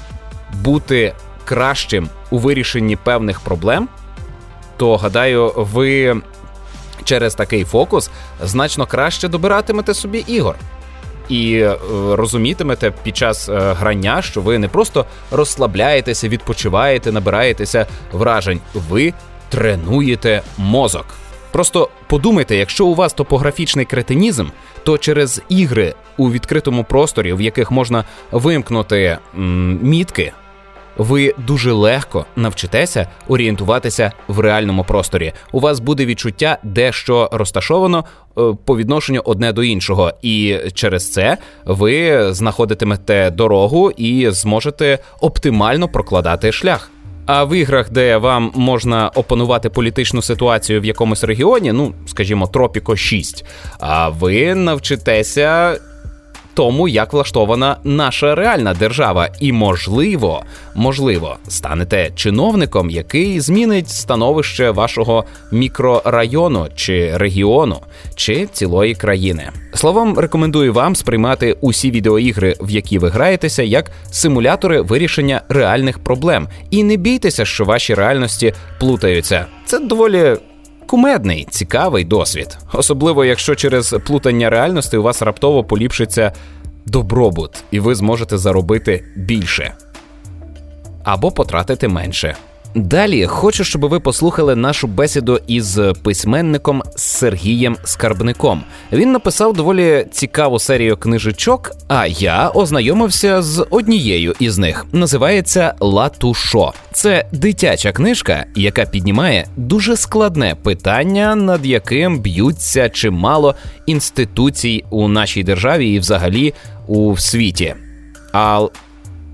бути 0.53 1.13
кращим 1.45 2.09
у 2.29 2.37
вирішенні 2.37 2.95
певних 2.95 3.39
проблем, 3.39 3.87
то 4.77 4.97
гадаю, 4.97 5.53
ви 5.55 6.21
через 7.03 7.35
такий 7.35 7.63
фокус 7.63 8.09
значно 8.43 8.85
краще 8.85 9.27
добиратимете 9.27 9.93
собі 9.93 10.23
ігор. 10.27 10.55
І 11.29 11.59
е, 11.59 11.77
розумітимете 12.11 12.91
під 13.03 13.17
час 13.17 13.49
е, 13.49 13.73
грання, 13.79 14.21
що 14.21 14.41
ви 14.41 14.57
не 14.57 14.67
просто 14.67 15.05
розслабляєтеся, 15.31 16.29
відпочиваєте, 16.29 17.11
набираєтеся 17.11 17.85
вражень, 18.11 18.59
ви 18.73 19.13
тренуєте 19.49 20.41
мозок. 20.57 21.05
Просто 21.51 21.89
подумайте, 22.07 22.55
якщо 22.55 22.85
у 22.85 22.95
вас 22.95 23.13
топографічний 23.13 23.85
кретинізм, 23.85 24.45
то 24.83 24.97
через 24.97 25.41
ігри 25.49 25.93
у 26.17 26.31
відкритому 26.31 26.83
просторі, 26.83 27.33
в 27.33 27.41
яких 27.41 27.71
можна 27.71 28.03
вимкнути 28.31 29.17
м, 29.37 29.79
мітки, 29.83 30.33
ви 30.97 31.33
дуже 31.47 31.71
легко 31.71 32.25
навчитеся 32.35 33.07
орієнтуватися 33.27 34.11
в 34.27 34.39
реальному 34.39 34.83
просторі. 34.83 35.33
У 35.51 35.59
вас 35.59 35.79
буде 35.79 36.05
відчуття, 36.05 36.57
де 36.63 36.91
що 36.91 37.29
розташовано 37.31 38.05
е, 38.37 38.41
по 38.65 38.77
відношенню 38.77 39.21
одне 39.25 39.53
до 39.53 39.63
іншого, 39.63 40.11
і 40.21 40.57
через 40.73 41.11
це 41.11 41.37
ви 41.65 42.27
знаходитимете 42.33 43.31
дорогу 43.31 43.91
і 43.91 44.29
зможете 44.29 44.99
оптимально 45.21 45.87
прокладати 45.87 46.51
шлях. 46.51 46.91
А 47.27 47.43
в 47.43 47.57
іграх, 47.57 47.91
де 47.91 48.17
вам 48.17 48.51
можна 48.55 49.11
опанувати 49.15 49.69
політичну 49.69 50.21
ситуацію 50.21 50.81
в 50.81 50.85
якомусь 50.85 51.23
регіоні, 51.23 51.71
ну 51.71 51.93
скажімо, 52.05 52.47
Тропіко 52.47 52.95
6, 52.95 53.45
а 53.79 54.09
ви 54.09 54.55
навчитеся 54.55 55.77
тому, 56.57 56.87
як 56.87 57.13
влаштована 57.13 57.77
наша 57.83 58.35
реальна 58.35 58.73
держава, 58.73 59.29
і 59.39 59.51
можливо, 59.51 60.43
можливо, 60.75 61.37
станете 61.47 62.11
чиновником, 62.15 62.89
який 62.89 63.39
змінить 63.39 63.89
становище 63.89 64.71
вашого 64.71 65.25
мікрорайону 65.51 66.67
чи 66.75 67.17
регіону 67.17 67.77
чи 68.15 68.45
цілої 68.45 68.95
країни. 68.95 69.49
Словом, 69.73 70.19
рекомендую 70.19 70.73
вам 70.73 70.95
сприймати 70.95 71.57
усі 71.61 71.91
відеоігри, 71.91 72.55
в 72.61 72.69
які 72.69 72.99
ви 72.99 73.09
граєтеся, 73.09 73.63
як 73.63 73.91
симулятори 74.11 74.81
вирішення 74.81 75.41
реальних 75.49 75.99
проблем, 75.99 76.47
і 76.69 76.83
не 76.83 76.97
бійтеся, 76.97 77.45
що 77.45 77.65
ваші 77.65 77.93
реальності 77.93 78.53
плутаються. 78.79 79.45
Це 79.65 79.79
доволі 79.79 80.35
кумедний, 80.87 81.47
цікавий 81.49 82.05
досвід, 82.05 82.57
особливо 82.73 83.25
якщо 83.25 83.55
через 83.55 83.95
плутання 84.05 84.49
реальності 84.49 84.97
у 84.97 85.03
вас 85.03 85.21
раптово 85.21 85.63
поліпшиться 85.63 86.31
добробут, 86.85 87.63
і 87.71 87.79
ви 87.79 87.95
зможете 87.95 88.37
заробити 88.37 89.03
більше 89.15 89.73
або 91.03 91.31
потратити 91.31 91.87
менше. 91.87 92.35
Далі 92.75 93.25
хочу, 93.25 93.63
щоб 93.63 93.85
ви 93.85 93.99
послухали 93.99 94.55
нашу 94.55 94.87
бесіду 94.87 95.39
із 95.47 95.79
письменником 96.03 96.83
Сергієм 96.95 97.77
Скарбником. 97.83 98.63
Він 98.91 99.11
написав 99.11 99.53
доволі 99.53 100.05
цікаву 100.11 100.59
серію 100.59 100.97
книжечок. 100.97 101.71
А 101.87 102.07
я 102.07 102.49
ознайомився 102.49 103.41
з 103.41 103.65
однією 103.69 104.33
із 104.39 104.57
них. 104.57 104.85
Називається 104.91 105.73
Латушо. 105.79 106.73
Це 106.91 107.25
дитяча 107.31 107.91
книжка, 107.91 108.45
яка 108.55 108.85
піднімає 108.85 109.47
дуже 109.55 109.97
складне 109.97 110.55
питання, 110.63 111.35
над 111.35 111.65
яким 111.65 112.19
б'ються 112.19 112.89
чимало 112.89 113.55
інституцій 113.85 114.83
у 114.89 115.07
нашій 115.07 115.43
державі 115.43 115.93
і, 115.93 115.99
взагалі, 115.99 116.53
у 116.87 117.17
світі. 117.17 117.75
А 118.33 118.67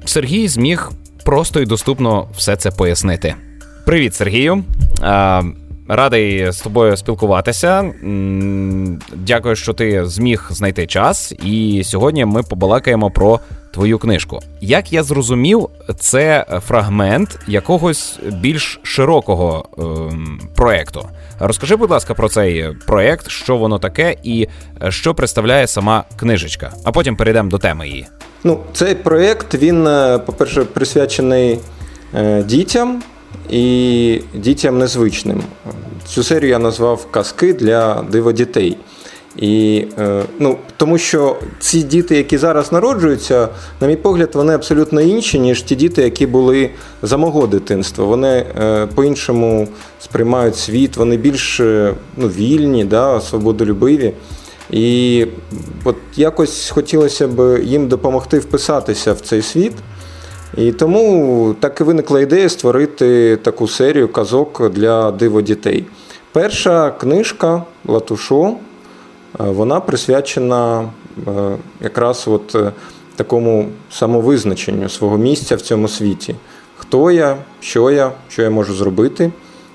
Сергій 0.06 0.48
зміг 0.48 0.92
просто 1.26 1.62
і 1.62 1.66
доступно 1.66 2.28
все 2.36 2.56
це 2.56 2.72
пояснити. 2.72 3.36
Привіт, 3.86 4.16
Сергію. 4.16 4.64
Радий 5.88 6.52
з 6.52 6.62
тобою 6.62 6.98
спілкуватися. 6.98 7.94
Дякую, 9.14 9.56
що 9.56 9.74
ти 9.74 10.06
зміг 10.06 10.48
знайти 10.50 10.88
час. 10.88 11.34
І 11.46 11.82
сьогодні 11.86 12.26
ми 12.26 12.44
побалакаємо 12.44 13.12
про 13.12 13.40
твою 13.74 14.00
книжку. 14.00 14.40
Як 14.62 14.94
я 14.94 15.04
зрозумів, 15.04 15.70
це 16.00 16.46
фрагмент 16.68 17.40
якогось 17.48 18.20
більш 18.32 18.80
широкого 18.84 19.66
е, 19.78 19.84
проекту. 20.56 21.10
Розкажи, 21.40 21.76
будь 21.76 21.92
ласка, 21.92 22.14
про 22.14 22.30
цей 22.30 22.70
проект, 22.88 23.30
що 23.30 23.58
воно 23.58 23.80
таке, 23.80 24.16
і 24.24 24.48
що 24.90 25.14
представляє 25.16 25.68
сама 25.68 26.04
книжечка. 26.16 26.74
А 26.84 26.92
потім 26.92 27.16
перейдемо 27.16 27.50
до 27.50 27.58
теми 27.58 27.88
її. 27.88 28.08
Ну, 28.46 28.60
цей 28.74 28.96
проєкт, 28.96 29.56
він, 29.56 29.88
е, 29.88 30.20
по-перше, 30.26 30.64
присвячений 30.64 31.60
е, 32.16 32.44
дітям 32.44 33.04
і 33.50 34.22
дітям 34.36 34.78
незвичним. 34.78 35.44
Цю 36.06 36.24
серію 36.24 36.50
я 36.50 36.60
назвав 36.60 37.08
Казки 37.12 37.54
для 37.54 38.06
диводітей. 38.12 38.78
І, 39.38 39.86
е, 40.00 40.24
ну, 40.40 40.58
Тому 40.78 40.98
що 40.98 41.36
ці 41.60 41.84
діти, 41.84 42.18
які 42.18 42.38
зараз 42.38 42.72
народжуються, 42.72 43.50
на 43.82 43.88
мій 43.88 43.96
погляд, 43.96 44.30
вони 44.34 44.54
абсолютно 44.54 45.02
інші, 45.02 45.40
ніж 45.40 45.62
ті 45.62 45.76
діти, 45.76 46.02
які 46.02 46.26
були 46.26 46.70
за 47.02 47.18
мого 47.18 47.48
дитинства. 47.48 48.06
Вони 48.06 48.46
по-іншому 48.96 49.68
сприймають 50.00 50.56
світ, 50.58 50.98
вони 50.98 51.18
більш 51.18 51.60
ну, 52.18 52.28
вільні, 52.28 52.86
да, 52.86 53.22
свободолюбиві. 53.22 54.14
І 54.74 55.28
от 55.84 55.96
якось 56.16 56.70
хотілося 56.70 57.28
б 57.28 57.64
їм 57.64 57.88
допомогти 57.88 58.40
вписатися 58.40 59.14
в 59.14 59.20
цей 59.20 59.42
світ. 59.42 59.74
І 60.58 60.72
тому 60.72 61.56
так 61.60 61.82
і 61.82 61.84
виникла 61.84 62.22
ідея 62.22 62.50
створити 62.50 63.38
таку 63.38 63.68
серію 63.68 64.08
казок 64.08 64.70
для 64.70 65.12
диво 65.12 65.42
дітей. 65.42 65.86
Перша 66.32 66.92
книжка 66.92 67.64
Латушо, 67.86 68.46
е, 68.46 68.54
вона 69.38 69.80
присвячена 69.80 70.82
е, 70.82 71.58
якраз 71.82 72.28
от 72.28 72.56
е, 72.56 72.72
такому 73.16 73.70
самовизначенню 73.92 74.90
свого 74.90 75.18
місця 75.18 75.56
в 75.56 75.62
цьому 75.62 75.88
світі. 75.88 76.36
Хто 76.78 77.12
я, 77.12 77.38
що 77.60 77.92
я, 77.92 78.12
що 78.30 78.42
я 78.42 78.50
можу 78.50 78.74
зробити. 78.74 79.32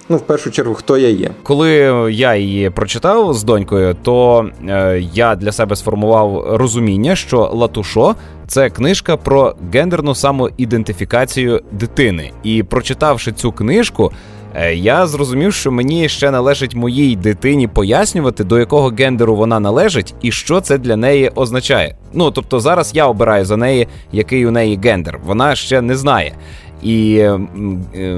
Ну, 0.08 0.16
в 0.16 0.20
першу 0.20 0.50
чергу, 0.50 0.74
хто 0.74 0.98
я 0.98 1.08
є. 1.08 1.30
Коли 1.42 1.70
я 2.12 2.36
її 2.36 2.70
прочитав 2.70 3.34
з 3.34 3.44
донькою, 3.44 3.96
то 4.02 4.46
е, 4.68 5.04
я 5.14 5.34
для 5.34 5.52
себе 5.52 5.76
сформував 5.76 6.56
розуміння, 6.56 7.16
що 7.16 7.50
Латушо 7.52 8.14
це 8.46 8.70
книжка 8.70 9.16
про 9.16 9.54
гендерну 9.72 10.14
самоідентифікацію 10.14 11.62
дитини. 11.72 12.30
І 12.42 12.62
прочитавши 12.62 13.32
цю 13.32 13.52
книжку, 13.52 14.12
е, 14.54 14.74
я 14.74 15.06
зрозумів, 15.06 15.54
що 15.54 15.72
мені 15.72 16.08
ще 16.08 16.30
належить 16.30 16.74
моїй 16.74 17.16
дитині 17.16 17.68
пояснювати, 17.68 18.44
до 18.44 18.58
якого 18.58 18.88
гендеру 18.88 19.36
вона 19.36 19.60
належить 19.60 20.14
і 20.22 20.32
що 20.32 20.60
це 20.60 20.78
для 20.78 20.96
неї 20.96 21.32
означає. 21.34 21.96
Ну 22.12 22.30
тобто 22.30 22.60
зараз 22.60 22.90
я 22.94 23.06
обираю 23.06 23.44
за 23.44 23.56
неї, 23.56 23.88
який 24.12 24.46
у 24.46 24.50
неї 24.50 24.80
гендер. 24.84 25.20
Вона 25.24 25.56
ще 25.56 25.80
не 25.80 25.96
знає. 25.96 26.32
І 26.82 27.28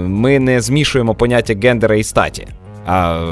ми 0.07 0.39
не 0.39 0.61
змішуємо 0.61 1.15
поняття 1.15 1.55
гендера 1.63 1.97
і 1.97 2.03
статі. 2.03 2.49
А, 2.87 3.25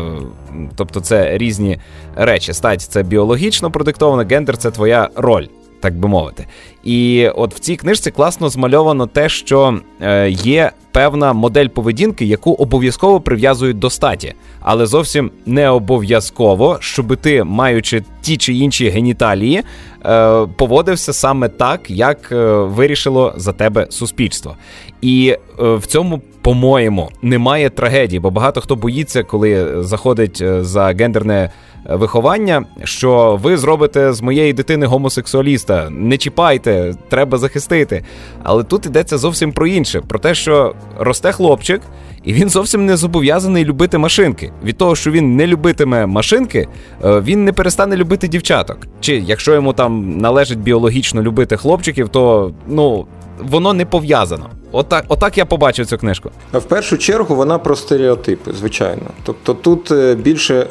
Тобто 0.77 1.01
це 1.01 1.39
різні 1.39 1.79
речі. 2.17 2.53
Стать 2.53 2.83
це 2.83 3.03
біологічно 3.03 3.71
продиктовано, 3.71 4.29
гендер 4.31 4.57
це 4.57 4.71
твоя 4.71 5.09
роль 5.15 5.47
так 5.81 5.95
би 5.99 6.09
мовити. 6.09 6.47
І 6.85 7.29
от 7.35 7.55
в 7.55 7.59
цій 7.59 7.77
книжці 7.77 8.11
класно 8.11 8.49
змальовано 8.49 9.07
те, 9.07 9.29
що 9.29 9.79
е, 10.01 10.31
є 10.31 10.73
певна 10.93 11.33
модель 11.33 11.67
поведінки, 11.67 12.25
яку 12.25 12.53
обов'язково 12.53 13.21
прив'язують 13.21 13.79
до 13.79 13.91
статі, 13.91 14.35
але 14.61 14.87
зовсім 14.87 15.31
не 15.47 15.69
обов'язково, 15.71 16.77
щоб 16.81 17.17
ти, 17.17 17.45
маючи 17.45 18.03
ті 18.21 18.37
чи 18.37 18.55
інші 18.55 18.89
геніталії, 18.89 19.63
е, 20.07 20.47
поводився 20.57 21.13
саме 21.13 21.49
так, 21.49 21.91
як 21.91 22.33
е, 22.33 22.37
вирішило 22.53 23.35
за 23.37 23.53
тебе 23.53 23.87
суспільство. 23.91 24.57
І 25.01 25.37
в 25.59 25.87
цьому. 25.87 26.21
По-моєму, 26.43 27.11
немає 27.23 27.71
трагедії, 27.71 28.21
бо 28.21 28.31
багато 28.31 28.61
хто 28.61 28.77
боїться, 28.77 29.23
коли 29.23 29.83
заходить 29.83 30.43
за 30.61 30.87
гендерне 30.87 31.51
виховання, 31.85 32.65
що 32.85 33.39
ви 33.43 33.57
зробите 33.57 34.13
з 34.13 34.21
моєї 34.21 34.53
дитини 34.53 34.87
гомосексуаліста. 34.87 35.91
Не 35.91 36.17
чіпайте, 36.17 36.95
треба 37.09 37.39
захистити. 37.39 38.05
Але 38.43 38.63
тут 38.63 38.87
йдеться 38.87 39.19
зовсім 39.19 39.53
про 39.53 39.67
інше: 39.67 40.01
про 40.01 40.19
те, 40.19 40.35
що 40.35 40.75
росте 40.99 41.33
хлопчик, 41.33 41.81
і 42.25 42.33
він 42.33 42.49
зовсім 42.49 42.87
не 42.87 42.97
зобов'язаний 42.97 43.65
любити 43.65 43.99
машинки. 43.99 44.53
Від 44.65 44.77
того, 44.77 44.97
що 44.97 45.11
він 45.11 45.37
не 45.37 45.47
любитиме 45.47 46.07
машинки, 46.07 46.69
е, 47.05 47.21
він 47.21 47.45
не 47.45 47.53
перестане 47.53 47.97
любити 47.97 48.29
дівчаток. 48.29 48.79
Чи 49.01 49.17
якщо 49.17 49.55
йому 49.55 49.73
там 49.73 50.19
належить 50.19 50.59
біологічно 50.59 51.23
любити 51.23 51.57
хлопчиків, 51.57 52.09
то 52.09 52.53
ну 52.67 53.07
воно 53.39 53.73
не 53.73 53.87
пов'язано. 53.87 54.51
Отак, 54.73 55.05
отак 55.09 55.39
я 55.39 55.47
побачив 55.47 55.87
цю 55.87 55.99
книжку. 55.99 56.31
В 56.53 56.63
першу 56.63 56.99
чергу 56.99 57.35
вона 57.35 57.59
про 57.59 57.77
стереотипи, 57.77 58.53
звичайно. 58.53 59.03
Тобто 59.23 59.55
тут 59.55 59.91
е, 59.91 60.15
більше 60.15 60.67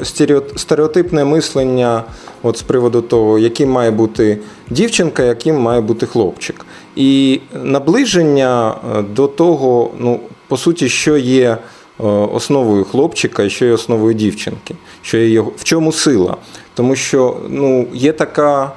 стереотипне 0.56 1.24
мислення 1.24 2.04
от 2.42 2.56
з 2.56 2.62
приводу 2.62 3.02
того, 3.02 3.38
яким 3.38 3.70
має 3.70 3.90
бути 3.90 4.38
дівчинка, 4.70 5.22
яким 5.22 5.60
має 5.60 5.80
бути 5.80 6.06
хлопчик. 6.06 6.66
І 6.96 7.40
наближення 7.62 8.74
е, 8.98 9.02
до 9.02 9.26
того, 9.26 9.90
ну, 9.98 10.20
по 10.48 10.56
суті, 10.56 10.88
що 10.88 11.16
є 11.16 11.48
е, 11.48 11.58
основою 12.06 12.84
хлопчика 12.84 13.42
і 13.42 13.50
що 13.50 13.64
є 13.64 13.72
основою 13.72 14.14
дівчинки, 14.14 14.74
що 15.02 15.18
є 15.18 15.28
його 15.28 15.52
в 15.56 15.64
чому 15.64 15.92
сила. 15.92 16.36
Тому 16.74 16.96
що 16.96 17.36
ну, 17.48 17.86
є 17.92 18.12
така, 18.12 18.72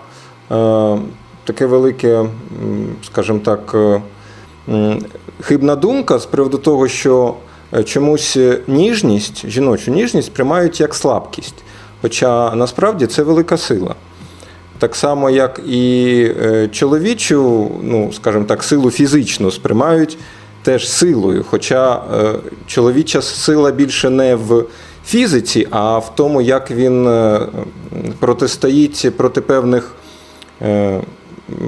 таке 1.43 1.65
велике, 1.65 2.25
скажімо 3.03 3.39
так, 3.39 3.75
хибна 5.41 5.75
думка 5.75 6.19
з 6.19 6.25
приводу 6.25 6.57
того, 6.57 6.87
що 6.87 7.33
е, 7.73 7.83
чомусь 7.83 8.37
ніжність, 8.67 9.49
жіночу 9.49 9.91
ніжність 9.91 10.27
сприймають 10.27 10.79
як 10.79 10.95
слабкість. 10.95 11.55
Хоча 12.01 12.55
насправді 12.55 13.07
це 13.07 13.23
велика 13.23 13.57
сила. 13.57 13.95
Так 14.79 14.95
само, 14.95 15.29
як 15.29 15.61
і 15.67 16.23
е, 16.41 16.67
чоловічу, 16.67 17.71
ну, 17.83 18.13
скажімо 18.13 18.45
так, 18.45 18.63
силу 18.63 18.91
фізичну 18.91 19.51
сприймають 19.51 20.17
теж 20.63 20.89
силою. 20.89 21.45
Хоча 21.49 22.01
е, 22.13 22.33
чоловіча 22.67 23.21
сила 23.21 23.71
більше 23.71 24.09
не 24.09 24.35
в 24.35 24.65
фізиці, 25.05 25.67
а 25.71 25.97
в 25.97 26.15
тому, 26.15 26.41
як 26.41 26.71
він 26.71 27.09
протистоїть 28.19 29.17
проти 29.17 29.41
певних 29.41 29.95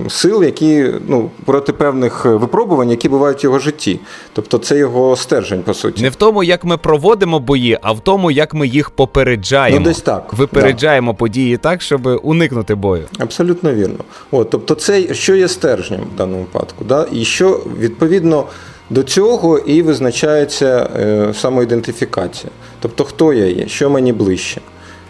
сил, 0.10 0.44
які 0.44 0.90
ну 1.08 1.30
проти 1.46 1.74
певних 1.74 2.26
випробувань, 2.26 2.90
які 2.90 3.10
бувають 3.10 3.44
в 3.44 3.46
його 3.46 3.60
житті. 3.60 4.00
Тобто 4.34 4.58
це 4.58 4.78
його 4.78 5.16
стержень, 5.16 5.64
по 5.64 5.74
суті. 5.74 6.04
Не 6.04 6.10
в 6.10 6.16
тому, 6.16 6.44
як 6.44 6.64
ми 6.64 6.78
проводимо 6.78 7.40
бої, 7.40 7.80
а 7.82 7.92
в 7.92 8.00
тому, 8.00 8.32
як 8.32 8.54
ми 8.54 8.68
їх 8.68 8.90
попереджаємо. 8.90 9.80
Ну, 9.80 9.86
десь 9.86 10.02
так. 10.02 10.34
Випереджаємо 10.34 11.12
да. 11.12 11.18
події 11.18 11.58
так, 11.58 11.82
щоб 11.82 12.20
уникнути 12.24 12.76
бою. 12.76 13.04
Абсолютно 13.20 13.74
вірно. 13.74 14.04
От, 14.32 14.50
Тобто, 14.50 14.76
це 14.76 15.14
що 15.14 15.36
є 15.36 15.48
стержнем 15.48 16.02
в 16.14 16.18
даному 16.18 16.40
випадку, 16.40 16.86
да? 16.86 17.08
і 17.12 17.26
що 17.26 17.64
відповідно. 17.80 18.46
До 18.90 19.04
цього 19.04 19.58
і 19.58 19.82
визначається 19.82 20.90
е, 21.00 21.34
самоідентифікація. 21.34 22.52
Тобто, 22.80 23.04
хто 23.04 23.34
я 23.34 23.46
є, 23.46 23.68
що 23.68 23.90
мені 23.90 24.14
ближче. 24.14 24.62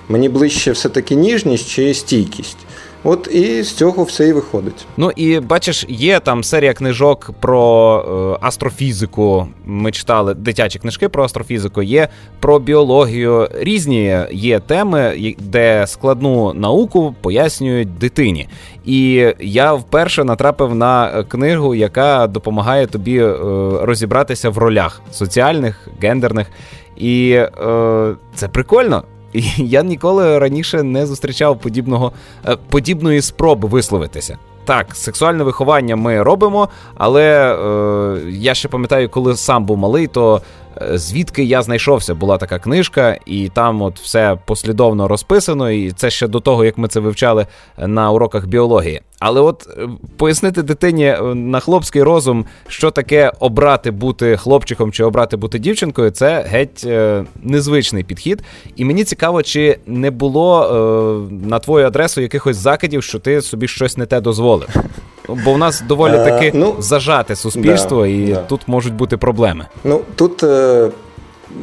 Мені 0.09 0.29
ближче 0.29 0.71
все-таки 0.71 1.15
ніжність 1.15 1.69
чи 1.69 1.93
стійкість. 1.93 2.57
От 3.03 3.29
і 3.31 3.63
з 3.63 3.73
цього 3.73 4.03
все 4.03 4.27
і 4.27 4.33
виходить. 4.33 4.85
Ну 4.97 5.11
і 5.15 5.39
бачиш, 5.39 5.85
є 5.89 6.19
там 6.19 6.43
серія 6.43 6.73
книжок 6.73 7.31
про 7.39 8.37
е, 8.41 8.45
астрофізику. 8.47 9.47
Ми 9.65 9.91
читали 9.91 10.33
дитячі 10.33 10.79
книжки 10.79 11.09
про 11.09 11.23
астрофізику, 11.23 11.81
є 11.81 12.07
про 12.39 12.59
біологію. 12.59 13.49
Різні 13.53 14.17
є 14.31 14.59
теми, 14.59 15.35
де 15.39 15.87
складну 15.87 16.53
науку 16.53 17.15
пояснюють 17.21 17.97
дитині. 17.97 18.47
І 18.85 19.33
я 19.39 19.73
вперше 19.73 20.23
натрапив 20.23 20.75
на 20.75 21.23
книгу, 21.23 21.75
яка 21.75 22.27
допомагає 22.27 22.87
тобі 22.87 23.17
е, 23.17 23.33
розібратися 23.81 24.49
в 24.49 24.57
ролях 24.57 25.01
соціальних, 25.11 25.87
гендерних. 26.01 26.47
І 26.97 27.31
е, 27.31 28.15
це 28.35 28.47
прикольно. 28.47 29.03
Я 29.57 29.83
ніколи 29.83 30.39
раніше 30.39 30.83
не 30.83 31.05
зустрічав 31.05 31.59
подібного 31.59 32.11
е, 32.47 32.57
подібної 32.69 33.21
спроби 33.21 33.67
висловитися. 33.67 34.37
Так, 34.65 34.95
сексуальне 34.95 35.43
виховання 35.43 35.95
ми 35.95 36.23
робимо, 36.23 36.69
але 36.95 37.55
е, 37.55 38.31
я 38.31 38.53
ще 38.53 38.67
пам'ятаю, 38.67 39.09
коли 39.09 39.35
сам 39.35 39.65
був 39.65 39.77
малий, 39.77 40.07
то 40.07 40.41
звідки 40.93 41.43
я 41.43 41.61
знайшовся, 41.61 42.15
була 42.15 42.37
така 42.37 42.59
книжка, 42.59 43.17
і 43.25 43.49
там 43.53 43.81
от 43.81 43.99
все 43.99 44.37
послідовно 44.45 45.07
розписано, 45.07 45.71
і 45.71 45.91
це 45.91 46.09
ще 46.09 46.27
до 46.27 46.39
того, 46.39 46.65
як 46.65 46.77
ми 46.77 46.87
це 46.87 46.99
вивчали 46.99 47.47
на 47.77 48.11
уроках 48.11 48.45
біології. 48.47 49.01
Але 49.19 49.41
от 49.41 49.67
е, 49.77 49.89
пояснити 50.17 50.63
дитині 50.63 51.05
е, 51.05 51.21
на 51.35 51.59
хлопський 51.59 52.03
розум, 52.03 52.45
що 52.67 52.91
таке 52.91 53.31
обрати 53.39 53.91
бути 53.91 54.37
хлопчиком 54.37 54.91
чи 54.91 55.03
обрати 55.03 55.37
бути 55.37 55.59
дівчинкою, 55.59 56.11
це 56.11 56.45
геть 56.47 56.83
е, 56.85 57.25
незвичний 57.43 58.03
підхід. 58.03 58.43
І 58.75 58.85
мені 58.85 59.03
цікаво, 59.03 59.43
чи 59.43 59.77
не 59.85 60.11
було 60.11 60.63
е, 60.63 61.33
на 61.47 61.59
твою 61.59 61.87
адресу 61.87 62.21
якихось 62.21 62.57
закидів, 62.57 63.03
що 63.03 63.19
ти 63.19 63.41
собі 63.41 63.67
щось 63.67 63.97
не 63.97 64.05
те 64.05 64.21
дозволив. 64.21 64.69
Бо 65.27 65.53
в 65.53 65.57
нас 65.57 65.81
доволі 65.81 66.13
е, 66.13 66.23
таки 66.23 66.51
ну, 66.53 66.75
зажате 66.79 67.35
суспільство, 67.35 68.01
да, 68.01 68.07
і 68.07 68.27
да. 68.27 68.35
тут 68.35 68.67
можуть 68.67 68.93
бути 68.93 69.17
проблеми. 69.17 69.65
Ну 69.83 70.01
тут 70.15 70.43
е, 70.43 70.89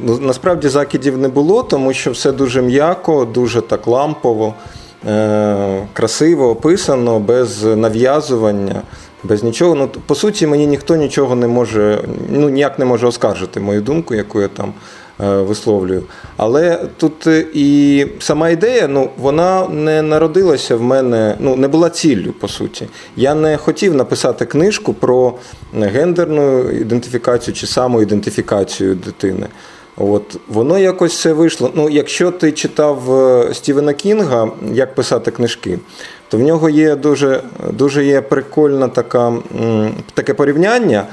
ну, 0.05 0.18
насправді 0.18 0.68
закидів 0.68 1.18
не 1.18 1.29
було, 1.29 1.62
тому 1.62 1.92
що 1.92 2.11
все 2.11 2.33
дуже 2.33 2.62
м'яко, 2.62 3.25
дуже 3.25 3.61
так 3.61 3.87
лампово, 3.87 4.55
е, 5.09 5.87
красиво 5.92 6.51
описано, 6.51 7.20
без 7.20 7.62
нав'язування. 7.62 8.83
Без 9.25 9.42
нічого. 9.42 9.75
Ну, 9.75 9.88
По 10.07 10.14
суті, 10.14 10.46
мені 10.46 10.66
ніхто 10.66 10.96
нічого 10.96 11.35
не 11.35 11.46
може, 11.46 12.05
ну 12.29 12.49
ніяк 12.49 12.79
не 12.79 12.85
може 12.85 13.07
оскаржити 13.07 13.61
мою 13.61 13.81
думку, 13.81 14.14
яку 14.14 14.40
я 14.40 14.49
там 14.49 14.73
висловлюю. 15.20 16.02
Але 16.37 16.78
тут 16.96 17.26
е, 17.26 17.46
і 17.54 18.06
сама 18.18 18.48
ідея, 18.48 18.88
ну 18.88 19.11
вона 19.18 19.68
не 19.68 20.02
народилася 20.02 20.76
в 20.76 20.83
мене, 20.83 21.37
ну 21.38 21.56
не 21.56 21.68
була 21.68 21.90
ціллю, 21.90 22.33
по 22.33 22.48
суті. 22.48 22.88
Я 23.16 23.35
не 23.35 23.56
хотів 23.56 23.94
написати 23.94 24.46
книжку 24.46 24.94
про 24.94 25.35
гендерну 25.74 26.70
ідентифікацію 26.70 27.54
чи 27.54 27.66
самоідентифікацію 27.66 28.94
дитини. 28.94 29.46
От 29.96 30.37
Воно 30.48 30.78
якось 30.78 31.12
все 31.12 31.33
вийшло. 31.33 31.70
Ну, 31.74 31.90
Якщо 31.90 32.30
ти 32.30 32.52
читав 32.52 33.14
е, 33.14 33.54
Стівена 33.54 33.92
Кінга, 33.92 34.50
як 34.72 34.94
писати 34.94 35.30
книжки, 35.30 35.78
то 36.28 36.38
в 36.38 36.40
нього 36.40 36.70
є 36.70 36.96
дуже 36.96 37.42
дуже 37.70 38.04
є 38.04 38.20
прикольне 38.20 38.88
така, 38.88 39.33
таке 40.14 40.35
порівняння 40.35 41.06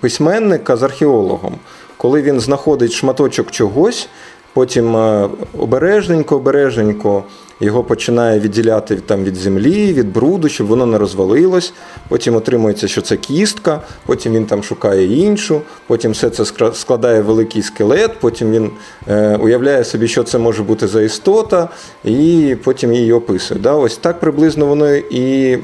письменника 0.00 0.76
з 0.76 0.82
археологом 0.82 1.54
коли 2.02 2.22
він 2.22 2.40
знаходить 2.40 2.92
шматочок 2.92 3.50
чогось, 3.50 4.08
потім 4.54 4.96
е, 4.96 5.28
обережненько, 5.58 6.36
обережненько 6.36 7.24
його 7.60 7.84
починає 7.84 8.40
відділяти 8.40 8.96
там 8.96 9.24
від 9.24 9.36
землі, 9.36 9.92
від 9.92 10.12
бруду, 10.12 10.48
щоб 10.48 10.66
воно 10.66 10.86
не 10.86 10.98
розвалилось. 10.98 11.72
Потім 12.08 12.36
отримується, 12.36 12.88
що 12.88 13.02
це 13.02 13.16
кістка, 13.16 13.80
потім 14.06 14.32
він 14.32 14.46
там 14.46 14.62
шукає 14.62 15.16
іншу, 15.16 15.60
потім 15.86 16.12
все 16.12 16.30
це 16.30 16.44
складає 16.74 17.20
великий 17.20 17.62
скелет, 17.62 18.10
потім 18.20 18.52
він 18.52 18.70
е, 19.08 19.36
уявляє 19.36 19.84
собі, 19.84 20.08
що 20.08 20.22
це 20.22 20.38
може 20.38 20.62
бути 20.62 20.88
за 20.88 21.02
істота, 21.02 21.68
і 22.04 22.56
потім 22.64 22.92
її 22.92 23.12
описує. 23.12 23.60
Да? 23.60 23.74
Ось 23.74 23.96
так 23.96 24.20
приблизно 24.20 24.66
воно 24.66 24.94
і 24.94 25.56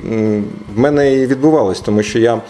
в 0.74 0.78
мене 0.78 1.14
і 1.14 1.26
відбувалось, 1.26 1.80
тому 1.80 2.02
що 2.02 2.18
я. 2.18 2.40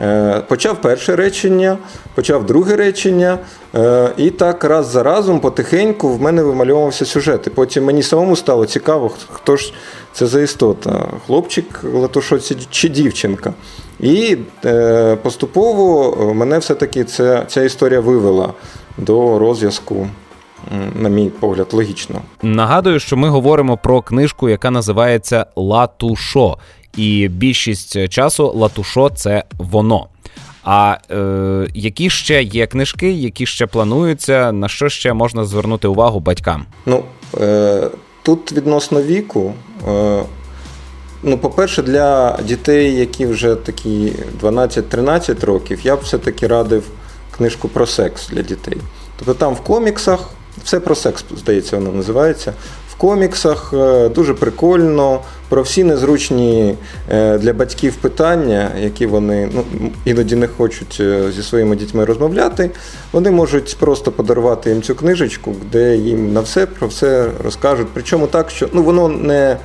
Е, 0.00 0.42
почав 0.48 0.80
перше 0.80 1.16
речення, 1.16 1.78
почав 2.14 2.46
друге 2.46 2.76
речення, 2.76 3.38
е, 3.74 4.10
і 4.16 4.30
так 4.30 4.64
раз 4.64 4.86
за 4.86 5.02
разом 5.02 5.40
потихеньку 5.40 6.08
в 6.08 6.22
мене 6.22 6.42
вимальовувався 6.42 7.04
сюжет. 7.06 7.46
І 7.46 7.50
Потім 7.50 7.84
мені 7.84 8.02
самому 8.02 8.36
стало 8.36 8.66
цікаво, 8.66 9.10
хто 9.32 9.56
ж 9.56 9.72
це 10.12 10.26
за 10.26 10.40
істота, 10.40 11.06
хлопчик 11.26 11.84
Латушо 11.94 12.38
чи 12.70 12.88
дівчинка. 12.88 13.52
І 14.00 14.36
е, 14.64 15.16
поступово 15.16 16.14
мене 16.34 16.58
все-таки 16.58 17.04
ця, 17.04 17.44
ця 17.48 17.62
історія 17.62 18.00
вивела 18.00 18.52
до 18.98 19.38
розв'язку. 19.38 20.06
На 20.94 21.08
мій 21.08 21.30
погляд, 21.40 21.66
логічно. 21.72 22.20
Нагадую, 22.42 23.00
що 23.00 23.16
ми 23.16 23.28
говоримо 23.28 23.76
про 23.76 24.02
книжку, 24.02 24.48
яка 24.48 24.70
називається 24.70 25.46
Латушо. 25.56 26.56
І 26.96 27.28
більшість 27.28 28.08
часу 28.08 28.52
Латушо 28.54 29.10
це 29.10 29.44
воно. 29.58 30.06
А 30.64 30.96
е, 31.10 31.68
які 31.74 32.10
ще 32.10 32.42
є 32.42 32.66
книжки, 32.66 33.12
які 33.12 33.46
ще 33.46 33.66
плануються, 33.66 34.52
на 34.52 34.68
що 34.68 34.88
ще 34.88 35.12
можна 35.12 35.44
звернути 35.44 35.88
увагу 35.88 36.20
батькам? 36.20 36.66
Ну 36.86 37.04
е, 37.40 37.88
тут 38.22 38.52
відносно 38.52 39.02
віку. 39.02 39.54
Е, 39.88 40.22
Ну, 41.22 41.38
по-перше, 41.38 41.82
для 41.82 42.38
дітей, 42.44 42.96
які 42.96 43.26
вже 43.26 43.54
такі 43.54 44.12
12-13 44.42 45.46
років, 45.46 45.80
я 45.82 45.96
б 45.96 46.00
все-таки 46.00 46.46
радив 46.46 46.84
книжку 47.36 47.68
про 47.68 47.86
секс 47.86 48.28
для 48.28 48.42
дітей. 48.42 48.76
Тобто 49.18 49.34
там 49.34 49.54
в 49.54 49.60
коміксах 49.60 50.30
все 50.64 50.80
про 50.80 50.94
секс, 50.94 51.24
здається, 51.36 51.76
воно 51.76 51.92
називається 51.92 52.52
коміксах. 52.98 53.74
Е, 53.74 54.08
дуже 54.08 54.34
прикольно 54.34 55.20
про 55.48 55.62
всі 55.62 55.84
незручні 55.84 56.74
е, 57.10 57.38
для 57.38 57.52
батьків 57.52 57.94
питання, 57.94 58.70
які 58.80 59.06
вони 59.06 59.48
ну, 59.54 59.64
іноді 60.04 60.36
не 60.36 60.48
хочуть 60.48 60.96
е, 61.00 61.32
зі 61.36 61.42
своїми 61.42 61.76
дітьми 61.76 62.04
розмовляти. 62.04 62.70
Вони 63.12 63.30
можуть 63.30 63.76
просто 63.80 64.12
подарувати 64.12 64.70
їм 64.70 64.82
цю 64.82 64.94
книжечку, 64.94 65.54
де 65.72 65.96
їм 65.96 66.32
на 66.32 66.40
все 66.40 66.66
про 66.66 66.88
все 66.88 67.30
розкажуть. 67.44 67.88
Причому 67.94 68.26
так, 68.26 68.50
що 68.50 68.68
ну, 68.72 68.82
воно 68.82 69.08
не. 69.08 69.56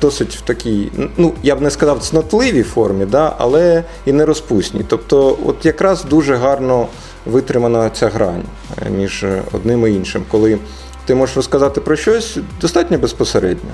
Досить 0.00 0.36
в 0.36 0.40
такій, 0.40 0.92
ну 1.16 1.32
я 1.42 1.56
б 1.56 1.60
не 1.60 1.70
сказав, 1.70 1.98
цнотливій 1.98 2.62
формі, 2.62 3.04
да, 3.04 3.34
але 3.38 3.84
і 4.06 4.12
не 4.12 4.24
розпусній. 4.24 4.84
Тобто, 4.88 5.38
от 5.46 5.66
якраз 5.66 6.04
дуже 6.04 6.34
гарно 6.36 6.86
витримана 7.26 7.90
ця 7.90 8.08
грань 8.08 8.42
між 8.90 9.24
одним 9.52 9.86
і 9.86 9.90
іншим, 9.90 10.22
коли 10.30 10.58
ти 11.06 11.14
можеш 11.14 11.36
розказати 11.36 11.80
про 11.80 11.96
щось 11.96 12.38
достатньо 12.60 12.98
безпосередньо, 12.98 13.70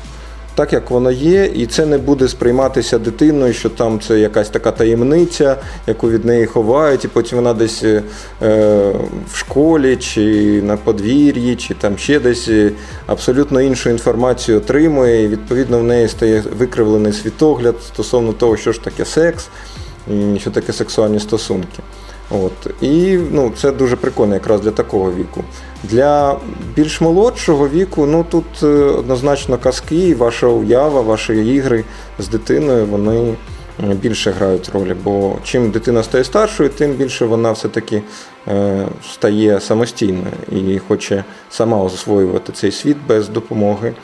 так 0.55 0.73
як 0.73 0.90
воно 0.90 1.11
є, 1.11 1.45
і 1.55 1.66
це 1.66 1.87
не 1.87 1.99
буде 1.99 2.29
сприйматися 2.29 2.99
дитиною, 2.99 3.53
що 3.53 3.69
там 3.69 4.01
це 4.01 4.19
якась 4.19 4.49
така 4.49 4.71
таємниця, 4.71 5.57
яку 5.87 6.11
від 6.11 6.25
неї 6.25 6.47
ховають, 6.47 7.05
і 7.05 7.09
потім 7.09 7.38
вона 7.38 7.55
десь 7.55 7.83
е, 7.83 8.03
в 9.33 9.37
школі, 9.37 9.97
чи 9.97 10.23
на 10.62 10.77
подвір'ї, 10.77 11.57
чи 11.57 11.75
там 11.75 11.99
ще 11.99 12.21
десь 12.21 12.49
е, 12.49 12.71
абсолютно 13.07 13.61
іншу 13.61 13.90
інформацію 13.90 14.59
отримує, 14.59 15.25
і 15.25 15.29
відповідно 15.29 15.79
в 15.79 15.85
неї 15.85 16.09
стає 16.09 16.43
викривлений 16.59 17.12
світогляд 17.12 17.75
стосовно 17.87 18.33
того, 18.33 18.57
що 18.57 18.73
ж 18.73 18.85
таке 18.85 19.05
секс, 19.05 19.49
що 20.38 20.51
таке 20.51 20.73
сексуальні 20.73 21.21
стосунки. 21.21 21.83
От. 22.31 22.53
І 22.81 23.19
ну, 23.31 23.53
це 23.57 23.73
дуже 23.73 23.97
прикольно 23.97 24.35
якраз 24.35 24.61
для 24.61 24.71
такого 24.71 25.12
віку. 25.12 25.45
Для 25.85 26.37
більш 26.75 27.01
молодшого 27.01 27.69
віку, 27.69 28.07
ну 28.07 28.25
тут 28.31 28.45
е, 28.62 28.66
однозначно 28.66 29.59
казки, 29.59 30.14
ваша 30.14 30.47
уява, 30.47 31.01
ваші 31.01 31.33
ігри 31.33 31.85
з 32.19 32.29
дитиною, 32.29 32.87
вони 32.87 33.35
більше 33.79 34.31
грають 34.31 34.71
ролі. 34.75 34.97
Бо 35.05 35.37
чим 35.45 35.71
дитина 35.71 36.03
стає 36.03 36.25
старшою, 36.25 36.69
тим 36.69 36.93
більше 36.93 37.25
вона 37.25 37.53
все-таки 37.53 38.03
е, 38.49 38.87
стає 39.12 39.61
самостійною 39.61 40.33
і 40.53 40.79
хоче 40.79 41.25
сама 41.51 41.77
освоювати 41.77 42.53
цей 42.53 42.73
світ 42.73 42.97
без 43.09 43.29
допомоги 43.29 43.95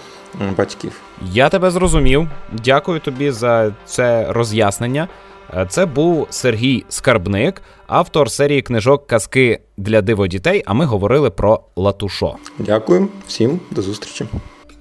батьків. 0.56 0.92
Я 1.32 1.48
тебе 1.48 1.70
зрозумів. 1.70 2.28
Дякую 2.64 3.00
тобі 3.00 3.30
за 3.30 3.72
це 3.86 4.26
роз'яснення. 4.28 5.08
Е, 5.54 5.66
це 5.68 5.86
був 5.86 6.26
Сергій 6.30 6.84
Скарбник, 6.88 7.62
автор 7.86 8.30
серії 8.30 8.62
книжок 8.62 9.06
Казки 9.06 9.60
для 9.76 10.02
диво 10.02 10.26
дітей. 10.26 10.62
А 10.66 10.74
ми 10.74 10.84
говорили 10.84 11.30
про 11.30 11.60
Латушо. 11.76 12.34
Дякую 12.58 13.08
всім, 13.26 13.60
до 13.70 13.82
зустрічі. 13.82 14.24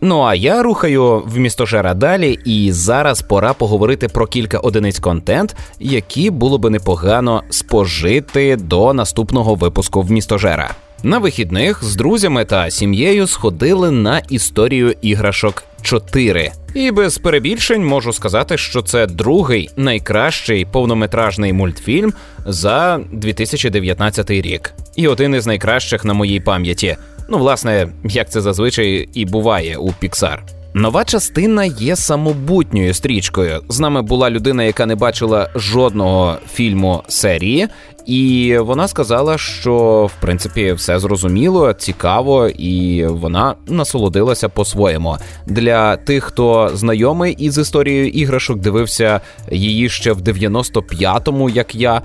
Ну 0.01 0.21
а 0.21 0.36
я 0.36 0.63
рухаю 0.63 1.23
в 1.25 1.38
містожера 1.38 1.93
далі, 1.93 2.39
і 2.45 2.71
зараз 2.71 3.21
пора 3.21 3.54
поговорити 3.54 4.08
про 4.08 4.28
кілька 4.28 4.58
одиниць 4.58 4.99
контент, 4.99 5.56
які 5.80 6.30
було 6.30 6.58
би 6.58 6.69
непогано 6.69 7.43
спожити 7.49 8.56
до 8.56 8.93
наступного 8.93 9.56
випуску 9.56 10.01
в 10.01 10.12
містожера. 10.12 10.69
На 11.04 11.17
вихідних 11.17 11.84
з 11.84 11.95
друзями 11.95 12.45
та 12.45 12.71
сім'єю 12.71 13.28
сходили 13.28 13.91
на 13.91 14.19
історію 14.19 14.95
іграшок 15.01 15.63
4. 15.85 16.51
І 16.73 16.91
без 16.91 17.17
перебільшень 17.17 17.85
можу 17.85 18.13
сказати, 18.13 18.57
що 18.57 18.81
це 18.81 19.07
другий 19.07 19.69
найкращий 19.75 20.65
повнометражний 20.65 21.53
мультфільм 21.53 22.13
за 22.45 22.99
2019 23.11 24.29
рік, 24.29 24.73
і 24.95 25.07
один 25.07 25.35
із 25.35 25.47
найкращих 25.47 26.05
на 26.05 26.13
моїй 26.13 26.39
пам'яті. 26.39 26.97
Ну, 27.29 27.37
власне, 27.37 27.87
як 28.03 28.29
це 28.29 28.41
зазвичай 28.41 29.09
і 29.13 29.25
буває 29.25 29.77
у 29.77 29.87
Pixar. 29.87 30.37
Нова 30.77 31.05
частина 31.05 31.65
є 31.65 31.95
самобутньою 31.95 32.93
стрічкою. 32.93 33.61
З 33.69 33.79
нами 33.79 34.01
була 34.01 34.29
людина, 34.29 34.63
яка 34.63 34.85
не 34.85 34.95
бачила 34.95 35.49
жодного 35.55 36.38
фільму 36.53 37.03
серії, 37.07 37.67
і 38.05 38.57
вона 38.59 38.88
сказала, 38.88 39.38
що 39.38 40.05
в 40.17 40.21
принципі 40.21 40.73
все 40.73 40.99
зрозуміло, 40.99 41.73
цікаво, 41.73 42.47
і 42.47 43.05
вона 43.05 43.55
насолодилася 43.67 44.49
по-своєму. 44.49 45.17
Для 45.45 45.97
тих, 45.97 46.23
хто 46.23 46.71
знайомий 46.73 47.35
із 47.39 47.57
історією 47.57 48.07
іграшок, 48.09 48.59
дивився 48.59 49.21
її 49.51 49.89
ще 49.89 50.11
в 50.11 50.21
95-му, 50.21 51.49
як 51.49 51.75
я. 51.75 52.01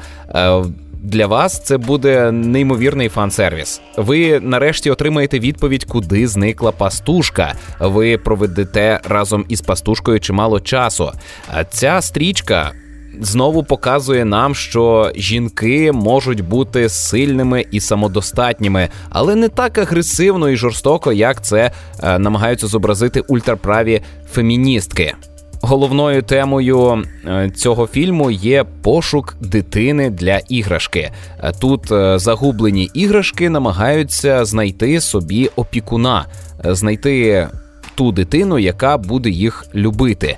Для 1.02 1.26
вас 1.26 1.64
це 1.64 1.78
буде 1.78 2.32
неймовірний 2.32 3.08
фан-сервіс. 3.08 3.80
Ви 3.96 4.40
нарешті 4.40 4.90
отримаєте 4.90 5.38
відповідь, 5.38 5.84
куди 5.84 6.28
зникла 6.28 6.72
пастушка. 6.72 7.54
Ви 7.80 8.18
проведете 8.18 9.00
разом 9.04 9.44
із 9.48 9.60
пастушкою 9.60 10.20
чимало 10.20 10.60
часу. 10.60 11.12
А 11.48 11.64
ця 11.64 12.00
стрічка. 12.00 12.72
Знову 13.20 13.64
показує 13.64 14.24
нам, 14.24 14.54
що 14.54 15.12
жінки 15.16 15.92
можуть 15.92 16.40
бути 16.40 16.88
сильними 16.88 17.64
і 17.70 17.80
самодостатніми, 17.80 18.88
але 19.10 19.34
не 19.34 19.48
так 19.48 19.78
агресивно 19.78 20.48
і 20.48 20.56
жорстоко, 20.56 21.12
як 21.12 21.44
це 21.44 21.72
е, 22.02 22.18
намагаються 22.18 22.66
зобразити 22.66 23.20
ультраправі 23.20 24.02
феміністки. 24.32 25.14
Головною 25.62 26.22
темою 26.22 27.04
е, 27.26 27.50
цього 27.54 27.86
фільму 27.86 28.30
є 28.30 28.64
пошук 28.82 29.36
дитини 29.40 30.10
для 30.10 30.38
іграшки. 30.48 31.10
Е, 31.42 31.52
тут 31.60 31.92
е, 31.92 32.18
загублені 32.18 32.90
іграшки 32.94 33.50
намагаються 33.50 34.44
знайти 34.44 35.00
собі 35.00 35.50
опікуна, 35.56 36.26
знайти. 36.64 37.48
Ту 37.94 38.12
дитину, 38.12 38.58
яка 38.58 38.98
буде 38.98 39.30
їх 39.30 39.66
любити, 39.74 40.36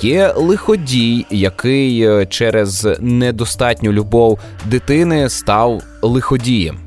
є 0.00 0.32
лиходій, 0.36 1.26
який 1.30 2.26
через 2.26 2.88
недостатню 3.00 3.92
любов 3.92 4.38
дитини 4.64 5.28
став 5.28 5.82
лиходієм. 6.02 6.78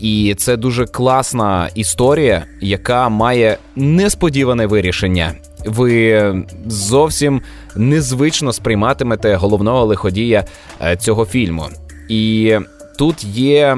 І 0.00 0.34
це 0.38 0.56
дуже 0.56 0.86
класна 0.86 1.68
історія, 1.74 2.44
яка 2.60 3.08
має 3.08 3.58
несподіване 3.76 4.66
вирішення 4.66 5.34
ви 5.66 6.34
зовсім 6.66 7.42
незвично 7.76 8.52
сприйматимете 8.52 9.34
головного 9.34 9.84
лиходія 9.84 10.44
е, 10.82 10.96
цього 10.96 11.26
фільму. 11.26 11.66
І 12.08 12.54
тут 12.98 13.24
є 13.24 13.76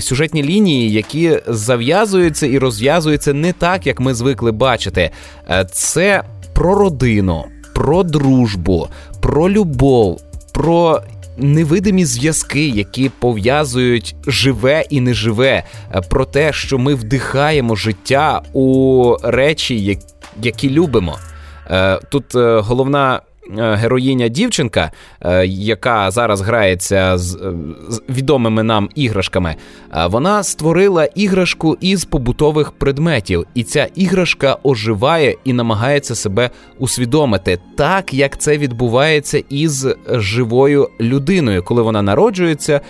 сюжетні 0.00 0.42
лінії, 0.42 0.92
які 0.92 1.38
зав'язуються 1.46 2.46
і 2.46 2.58
розв'язуються 2.58 3.34
не 3.34 3.52
так, 3.52 3.86
як 3.86 4.00
ми 4.00 4.14
звикли 4.14 4.52
бачити. 4.52 5.10
Е, 5.50 5.66
це 5.72 6.22
про 6.52 6.74
родину, 6.74 7.44
про 7.74 8.02
дружбу, 8.02 8.88
про 9.20 9.50
любов, 9.50 10.20
про. 10.52 11.02
Невидимі 11.42 12.04
зв'язки, 12.04 12.68
які 12.68 13.08
пов'язують 13.08 14.14
живе 14.26 14.84
і 14.90 15.00
неживе, 15.00 15.62
е, 15.94 16.00
про 16.00 16.24
те, 16.24 16.52
що 16.52 16.78
ми 16.78 16.94
вдихаємо 16.94 17.76
життя 17.76 18.42
у 18.52 19.16
речі, 19.22 19.84
які 19.84 20.02
які 20.42 20.70
любимо. 20.70 21.18
Е, 21.70 22.00
тут 22.08 22.34
е, 22.34 22.58
головна 22.60 23.20
героїня 23.56 24.28
дівчинка, 24.28 24.90
яка 25.44 26.10
зараз 26.10 26.40
грається 26.40 27.18
з 27.18 27.38
відомими 28.08 28.62
нам 28.62 28.88
іграшками, 28.94 29.56
вона 30.06 30.42
створила 30.42 31.04
іграшку 31.04 31.76
із 31.80 32.04
побутових 32.04 32.72
предметів, 32.72 33.46
і 33.54 33.62
ця 33.62 33.88
іграшка 33.94 34.56
оживає 34.62 35.36
і 35.44 35.52
намагається 35.52 36.14
себе 36.14 36.50
усвідомити, 36.78 37.58
так 37.76 38.14
як 38.14 38.38
це 38.38 38.58
відбувається 38.58 39.42
із 39.48 39.86
живою 40.08 40.88
людиною, 41.00 41.62
коли 41.62 41.82
вона 41.82 42.02
народжується, 42.02 42.80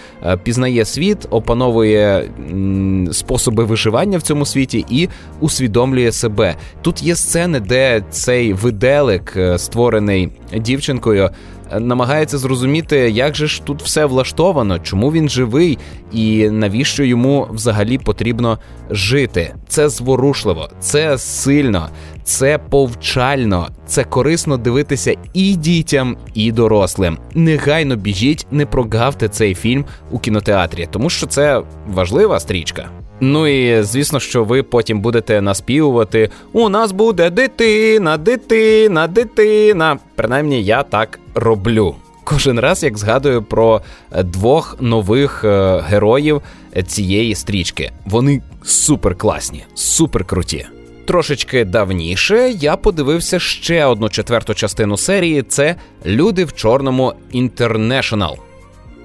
пізнає 0.42 0.84
світ, 0.84 1.26
опановує 1.30 2.30
способи 3.12 3.64
виживання 3.64 4.18
в 4.18 4.22
цьому 4.22 4.46
світі 4.46 4.84
і 4.90 5.08
усвідомлює 5.40 6.12
себе. 6.12 6.56
Тут 6.82 7.02
є 7.02 7.16
сцени, 7.16 7.60
де 7.60 8.02
цей 8.10 8.52
виделик, 8.52 9.32
е, 9.36 9.58
створений 9.58 10.28
дівчинкою, 10.58 11.30
е, 11.72 11.80
намагається 11.80 12.38
зрозуміти, 12.38 12.96
як 13.10 13.36
же 13.36 13.46
ж 13.46 13.62
тут 13.64 13.82
все 13.82 14.04
влаштовано, 14.06 14.78
чому 14.78 15.12
він 15.12 15.28
живий 15.28 15.78
і 16.12 16.50
навіщо 16.50 17.04
йому 17.04 17.48
взагалі 17.50 17.98
потрібно 17.98 18.58
жити. 18.90 19.54
Це 19.68 19.88
зворушливо, 19.88 20.68
це 20.80 21.18
сильно, 21.18 21.88
це 22.30 22.58
повчально, 22.58 23.68
це 23.86 24.04
корисно 24.04 24.56
дивитися 24.56 25.14
і 25.34 25.56
дітям, 25.56 26.16
і 26.34 26.52
дорослим. 26.52 27.18
Негайно 27.34 27.96
біжіть, 27.96 28.46
не 28.50 28.66
прогавте 28.66 29.28
цей 29.28 29.54
фільм 29.54 29.84
у 30.10 30.18
кінотеатрі, 30.18 30.88
тому 30.90 31.10
що 31.10 31.26
це 31.26 31.62
важлива 31.86 32.40
стрічка. 32.40 32.88
Ну 33.20 33.46
і 33.46 33.82
звісно, 33.82 34.20
що 34.20 34.44
ви 34.44 34.62
потім 34.62 35.00
будете 35.00 35.40
наспівувати: 35.40 36.30
у 36.52 36.68
нас 36.68 36.92
буде 36.92 37.30
дитина, 37.30 38.16
дитина, 38.16 39.06
дитина. 39.06 39.98
Принаймні, 40.14 40.62
я 40.62 40.82
так 40.82 41.20
роблю. 41.34 41.94
Кожен 42.24 42.60
раз 42.60 42.82
як 42.82 42.98
згадую 42.98 43.42
про 43.42 43.82
двох 44.24 44.76
нових 44.80 45.44
е, 45.44 45.80
героїв 45.86 46.42
цієї 46.86 47.34
стрічки. 47.34 47.92
Вони 48.06 48.42
супер 48.62 49.16
класні, 49.16 49.64
супер 49.74 50.24
круті. 50.24 50.66
Трошечки 51.10 51.64
давніше 51.64 52.50
я 52.50 52.76
подивився 52.76 53.38
ще 53.38 53.84
одну 53.84 54.08
четверту 54.08 54.54
частину 54.54 54.96
серії: 54.96 55.42
це 55.42 55.76
Люди 56.06 56.44
в 56.44 56.52
Чорному 56.52 57.12
Інтернешнл. 57.32 58.36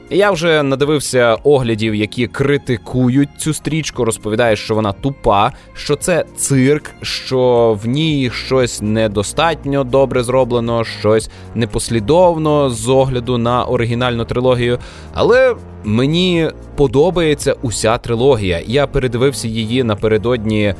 Я 0.09 0.31
вже 0.31 0.63
надивився 0.63 1.37
оглядів, 1.43 1.95
які 1.95 2.27
критикують 2.27 3.29
цю 3.37 3.53
стрічку, 3.53 4.05
розповідають, 4.05 4.59
що 4.59 4.75
вона 4.75 4.91
тупа, 4.91 5.51
що 5.73 5.95
це 5.95 6.25
цирк, 6.35 6.91
що 7.01 7.77
в 7.83 7.87
ній 7.87 8.31
щось 8.33 8.81
недостатньо 8.81 9.83
добре 9.83 10.23
зроблено, 10.23 10.83
щось 10.83 11.29
непослідовно 11.55 12.69
з 12.69 12.89
огляду 12.89 13.37
на 13.37 13.65
оригінальну 13.65 14.25
трилогію. 14.25 14.79
Але 15.13 15.55
мені 15.83 16.49
подобається 16.75 17.55
уся 17.61 17.97
трилогія. 17.97 18.61
Я 18.67 18.87
передивився 18.87 19.47
її 19.47 19.83
напередодні 19.83 20.75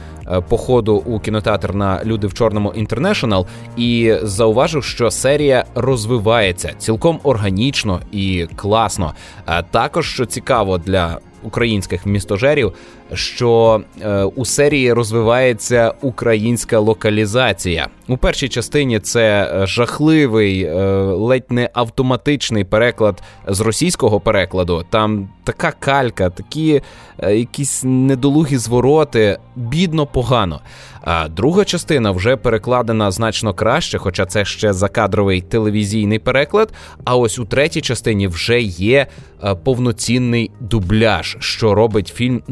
походу 0.50 0.96
у 0.96 1.20
кінотеатр 1.20 1.76
на 1.76 2.04
люди 2.04 2.28
в 2.28 2.34
чорному 2.34 2.74
інтернешнл 2.76 3.46
і 3.78 4.16
зауважив, 4.22 4.84
що 4.84 5.12
серія 5.12 5.66
розвивається 5.76 6.74
цілком 6.78 7.20
органічно 7.24 8.02
і 8.12 8.48
класно. 8.56 9.14
А 9.46 9.62
також 9.62 10.14
що 10.14 10.26
цікаво 10.26 10.78
для 10.78 11.20
українських 11.44 12.06
містожерів, 12.06 12.74
що 13.14 13.82
е, 14.02 14.24
у 14.24 14.46
серії 14.46 14.94
розвивається 14.94 15.94
українська 16.02 16.80
локалізація. 16.80 17.88
У 18.08 18.18
першій 18.18 18.50
частині 18.50 19.00
це 19.00 19.52
е, 19.54 19.68
жахливий, 19.68 20.64
е, 20.64 20.74
ледь 21.02 21.52
не 21.52 21.70
автоматичний 21.74 22.64
переклад 22.64 23.24
з 23.48 23.60
російського 23.62 24.20
перекладу. 24.20 24.86
Там 24.90 25.30
така 25.44 25.72
калька, 25.72 26.30
такі 26.30 26.82
е, 27.20 27.36
якісь 27.36 27.82
недолугі 27.86 28.58
звороти, 28.58 29.38
бідно 29.56 30.06
погано. 30.06 30.62
А 31.02 31.28
друга 31.28 31.66
частина 31.66 32.12
вже 32.12 32.36
перекладена 32.36 33.12
значно 33.12 33.54
краще, 33.54 33.98
хоча 33.98 34.26
це 34.26 34.46
ще 34.46 34.74
закадровий 34.74 35.42
телевізійний 35.42 36.20
переклад. 36.20 36.74
А 37.04 37.16
ось 37.16 37.40
у 37.40 37.46
третій 37.46 37.82
частині 37.82 38.28
вже 38.28 38.62
є 38.62 39.08
е, 39.44 39.56
повноцінний 39.56 40.52
дубляж, 40.60 41.38
що 41.40 41.76
робить 41.76 42.08
фільм 42.16 42.44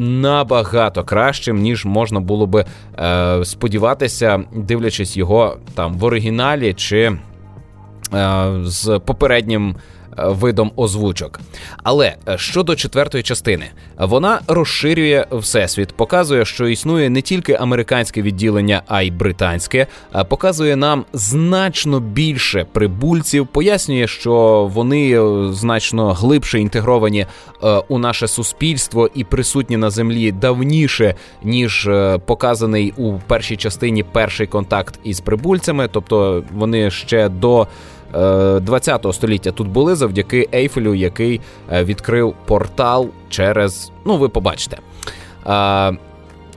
набагато 0.44 1.04
кращим, 1.04 1.58
ніж 1.58 1.86
можна 1.86 2.20
було 2.20 2.48
би 2.48 2.66
е, 3.00 3.46
сподіватися, 3.46 4.44
дивлячись 4.56 5.18
його 5.18 5.58
там 5.76 5.94
в 5.94 6.04
оригіналі 6.04 6.74
чи 6.74 7.00
е, 7.02 7.18
з 8.64 9.00
попереднім 9.06 9.76
видом 10.18 10.72
озвучок. 10.76 11.40
Але 11.84 12.16
е, 12.28 12.38
щодо 12.38 12.76
четвертої 12.76 13.24
частини, 13.24 13.66
вона 13.98 14.40
розширює 14.48 15.26
всесвіт, 15.32 15.94
показує, 15.94 16.46
що 16.46 16.68
існує 16.68 17.10
не 17.10 17.22
тільки 17.22 17.54
американське 17.54 18.22
відділення, 18.22 18.82
а 18.88 19.02
й 19.02 19.12
британське, 19.12 19.88
показує 20.30 20.76
нам 20.76 21.06
значно 21.14 22.00
більше 22.00 22.66
прибульців, 22.72 23.48
пояснює, 23.48 24.08
що 24.08 24.70
вони 24.74 25.12
е, 25.12 25.54
значно 25.54 26.14
глибше 26.14 26.60
інтегровані 26.60 27.26
у 27.88 28.00
наше 28.00 28.28
суспільство 28.28 29.10
і 29.16 29.24
присутні 29.24 29.78
на 29.78 29.90
землі 29.90 30.32
давніше, 30.32 31.16
ніж 31.44 31.90
показаний 32.26 32.94
у 32.98 33.14
першій 33.28 33.58
частині 33.58 34.04
перший 34.04 34.48
контакт 34.48 35.00
із 35.04 35.20
прибульцями, 35.20 35.90
тобто 35.92 36.44
вони 36.54 36.92
ще 36.92 37.30
до. 37.30 37.68
20 38.14 39.06
е, 39.06 39.14
століття 39.14 39.52
тут 39.52 39.68
були 39.68 39.96
завдяки 39.96 40.50
Ейфелю, 40.54 40.94
який 40.94 41.42
е, 41.72 41.84
відкрив 41.84 42.36
портал 42.46 43.10
через. 43.30 43.92
Ну, 44.06 44.18
ви 44.18 44.30
побачите. 44.30 44.78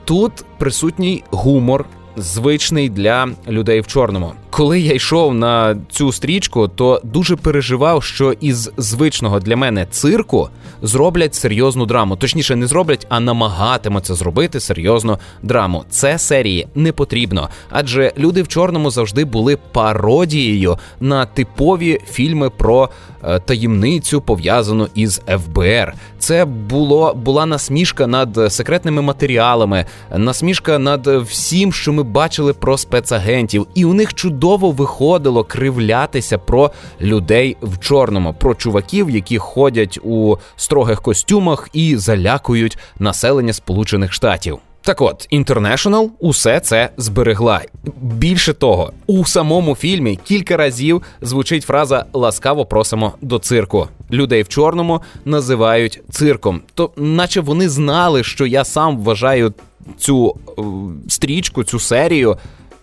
Тут 0.05 0.31
присутній 0.57 1.23
гумор, 1.31 1.85
звичний 2.15 2.89
для 2.89 3.27
людей 3.47 3.81
в 3.81 3.87
чорному. 3.87 4.33
Коли 4.49 4.79
я 4.79 4.93
йшов 4.93 5.33
на 5.33 5.77
цю 5.89 6.11
стрічку, 6.11 6.67
то 6.67 7.01
дуже 7.03 7.35
переживав, 7.35 8.03
що 8.03 8.33
із 8.41 8.71
звичного 8.77 9.39
для 9.39 9.55
мене 9.55 9.87
цирку 9.91 10.49
зроблять 10.81 11.35
серйозну 11.35 11.85
драму. 11.85 12.15
Точніше, 12.15 12.55
не 12.55 12.67
зроблять, 12.67 13.07
а 13.09 13.19
намагатимуться 13.19 14.15
зробити 14.15 14.59
серйозну 14.59 15.17
драму. 15.43 15.83
Це 15.89 16.19
серії 16.19 16.67
не 16.75 16.91
потрібно, 16.91 17.49
адже 17.69 18.13
люди 18.17 18.41
в 18.41 18.47
чорному 18.47 18.91
завжди 18.91 19.25
були 19.25 19.57
пародією 19.71 20.77
на 20.99 21.25
типові 21.25 21.99
фільми 22.09 22.49
про 22.49 22.89
е, 23.23 23.39
таємницю 23.39 24.21
пов'язану 24.21 24.87
із 24.95 25.21
ФБР. 25.27 25.93
Це 26.19 26.45
було 26.45 27.13
була 27.13 27.45
насмішка 27.45 28.07
над 28.07 28.53
секретними 28.53 29.01
матеріалами, 29.01 29.85
насмішка 30.15 30.79
над 30.79 31.07
всім, 31.07 31.73
що 31.73 31.93
ми 31.93 32.03
бачили 32.03 32.53
про 32.53 32.77
спецагентів, 32.77 33.67
і 33.75 33.85
у 33.85 33.93
них 33.93 34.13
чудово 34.13 34.46
виходило 34.55 35.43
кривлятися 35.43 36.37
про 36.37 36.71
людей 37.01 37.57
в 37.61 37.79
чорному, 37.79 38.33
про 38.33 38.55
чуваків, 38.55 39.09
які 39.09 39.37
ходять 39.37 39.99
у 40.03 40.37
строгих 40.55 41.01
костюмах 41.01 41.69
і 41.73 41.97
залякують 41.97 42.77
населення 42.99 43.53
Сполучених 43.53 44.13
Штатів. 44.13 44.59
Так 44.87 45.01
от, 45.01 45.27
International 45.31 46.09
усе 46.19 46.59
це 46.59 46.89
зберегла. 46.97 47.61
Більше 48.01 48.53
того, 48.53 48.91
у 49.07 49.25
самому 49.25 49.75
фільмі 49.75 50.19
кілька 50.23 50.57
разів 50.57 51.01
звучить 51.21 51.63
фраза 51.63 52.05
ласкаво 52.13 52.65
просимо 52.65 53.13
до 53.21 53.39
цирку. 53.39 53.87
Людей 54.11 54.43
в 54.43 54.47
чорному 54.47 55.01
називають 55.25 56.01
цирком. 56.09 56.61
То, 56.73 56.91
наче 56.97 57.41
вони 57.41 57.69
знали, 57.69 58.23
що 58.23 58.45
я 58.45 58.63
сам 58.63 58.97
вважаю 58.97 59.53
цю 59.97 60.35
е, 60.59 60.61
стрічку, 61.07 61.63
цю 61.63 61.79
серію 61.79 62.37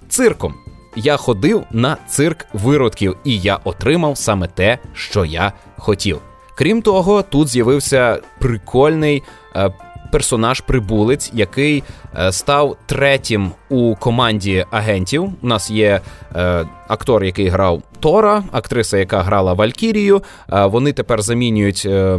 цирком. 0.09 0.55
Я 0.97 1.17
ходив 1.17 1.65
на 1.71 1.97
цирк 2.09 2.47
виродків, 2.53 3.17
і 3.25 3.39
я 3.39 3.59
отримав 3.65 4.19
саме 4.19 4.49
те, 4.49 4.79
що 4.95 5.25
я 5.25 5.53
хотів. 5.77 6.21
Крім 6.57 6.83
того, 6.83 7.23
тут 7.23 7.49
з'явився 7.49 8.19
прикольний 8.39 9.23
е, 9.57 9.71
персонаж 10.13 10.61
прибулець, 10.61 11.31
який 11.35 11.83
е, 12.19 12.33
став 12.33 12.77
третім 12.87 13.51
у 13.69 13.95
команді 13.95 14.67
агентів. 14.71 15.33
У 15.43 15.47
нас 15.47 15.71
є 15.71 16.01
е, 16.37 16.67
актор, 16.89 17.25
який 17.25 17.49
грав 17.49 17.83
Тора, 18.01 18.45
актриса, 18.53 18.99
яка 18.99 19.23
грала 19.23 19.53
Валькірію. 19.53 20.23
Е, 20.53 20.67
вони 20.67 20.93
тепер 20.93 21.23
замінюють 21.23 21.83
е, 21.87 22.19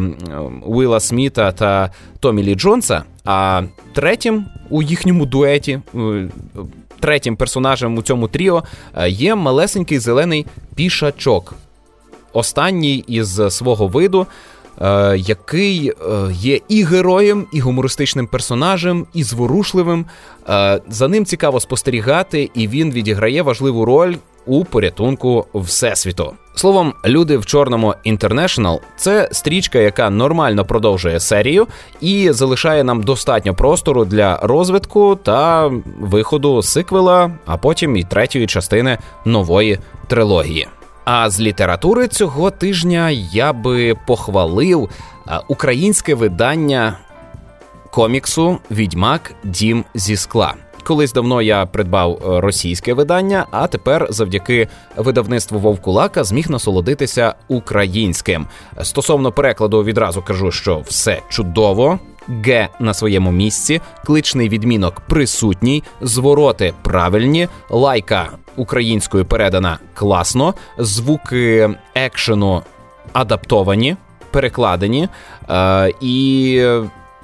Уіла 0.65 0.99
Сміта 0.99 1.51
та 1.51 1.91
Томі 2.19 2.43
Лі 2.43 2.55
Джонса. 2.55 3.03
А 3.25 3.61
третім 3.93 4.45
у 4.69 4.81
їхньому 4.81 5.25
дуеті. 5.25 5.79
Третім 6.99 7.35
персонажем 7.35 7.97
у 7.97 8.01
цьому 8.01 8.27
тріо 8.27 8.63
е, 8.95 9.09
є 9.09 9.35
малесенький 9.35 9.99
зелений 9.99 10.45
пішачок. 10.75 11.53
Останній 12.33 13.03
із 13.07 13.41
свого 13.49 13.87
виду 13.87 14.27
який 15.17 15.89
е, 15.89 15.93
є 16.31 16.59
і 16.69 16.83
героєм, 16.83 17.45
і 17.53 17.59
гумористичним 17.59 18.27
персонажем, 18.27 19.05
і 19.13 19.23
зворушливим. 19.23 20.05
Е, 20.49 20.81
за 20.89 21.07
ним 21.07 21.25
цікаво 21.25 21.59
спостерігати, 21.59 22.49
і 22.53 22.67
він 22.67 22.91
відіграє 22.91 23.41
важливу 23.41 23.85
роль 23.85 24.15
у 24.45 24.65
порятунку 24.65 25.45
всесвіту. 25.53 26.33
Словом, 26.55 26.93
люди 27.05 27.37
в 27.37 27.45
чорному 27.45 27.95
International– 28.05 28.79
це 28.97 29.29
стрічка, 29.31 29.79
яка 29.79 30.09
нормально 30.09 30.65
продовжує 30.65 31.19
серію 31.19 31.67
і 32.01 32.31
залишає 32.31 32.83
нам 32.83 33.03
достатньо 33.03 33.53
простору 33.53 34.05
для 34.05 34.39
розвитку 34.41 35.15
та 35.15 35.71
виходу 35.99 36.61
сиквела, 36.61 37.31
а 37.45 37.57
потім 37.57 37.95
і 37.95 38.03
третьої 38.03 38.47
частини 38.47 38.97
нової 39.25 39.79
трилогії. 40.07 40.67
А 41.05 41.29
з 41.29 41.41
літератури 41.41 42.07
цього 42.07 42.51
тижня 42.51 43.09
я 43.31 43.53
би 43.53 43.95
похвалив 44.07 44.89
українське 45.47 46.15
видання 46.15 46.97
коміксу 47.91 48.57
Відьмак 48.71 49.33
Дім 49.43 49.85
зі 49.93 50.15
скла. 50.15 50.53
Колись 50.83 51.13
давно 51.13 51.41
я 51.41 51.65
придбав 51.65 52.11
е, 52.11 52.41
російське 52.41 52.93
видання, 52.93 53.45
а 53.51 53.67
тепер, 53.67 54.07
завдяки 54.09 54.67
видавництву 54.95 55.59
Вовкулака, 55.59 56.23
зміг 56.23 56.49
насолодитися 56.49 57.35
українським. 57.47 58.47
Стосовно 58.83 59.31
перекладу, 59.31 59.83
відразу 59.83 60.21
кажу, 60.21 60.51
що 60.51 60.79
все 60.79 61.21
чудово. 61.29 61.99
Г 62.29 62.69
на 62.79 62.93
своєму 62.93 63.31
місці, 63.31 63.81
кличний 64.05 64.49
відмінок 64.49 64.99
присутній, 64.99 65.83
звороти 66.01 66.73
правильні, 66.81 67.47
лайка 67.69 68.29
українською 68.55 69.25
передана 69.25 69.79
класно, 69.93 70.53
звуки 70.77 71.69
екшену 71.95 72.61
адаптовані, 73.13 73.95
перекладені. 74.31 75.09
Е, 75.49 75.91
І 76.01 76.67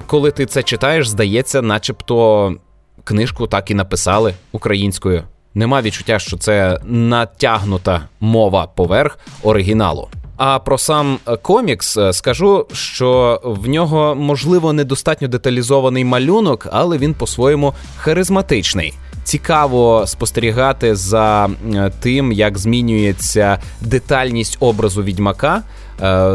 коли 0.06 0.32
ти 0.32 0.46
це 0.46 0.64
читаєш, 0.64 1.10
здається, 1.10 1.62
начебто 1.62 2.56
книжку 3.04 3.48
так 3.48 3.72
і 3.72 3.74
написали 3.74 4.34
українською. 4.52 5.24
Нема 5.54 5.82
відчуття, 5.82 6.20
що 6.20 6.38
це 6.38 6.80
натягнута 6.86 8.02
мова 8.20 8.68
поверх 8.68 9.20
оригіналу. 9.44 10.08
А 10.44 10.60
про 10.60 10.78
сам 10.78 11.20
е, 11.28 11.38
комікс 11.38 11.98
е, 11.98 12.14
скажу, 12.14 12.66
що 12.74 13.42
в 13.44 13.68
нього 13.68 14.16
можливо 14.16 14.74
недостатньо 14.74 15.28
деталізований 15.28 16.06
малюнок, 16.06 16.68
але 16.72 16.98
він 16.98 17.14
по-своєму 17.14 17.74
харизматичний. 17.98 18.94
Цікаво 19.24 20.04
спостерігати 20.08 20.96
за 20.96 21.46
е, 21.74 21.92
тим, 22.00 22.32
як 22.32 22.58
змінюється 22.58 23.60
детальність 23.82 24.58
образу 24.60 25.04
відьмака 25.04 25.64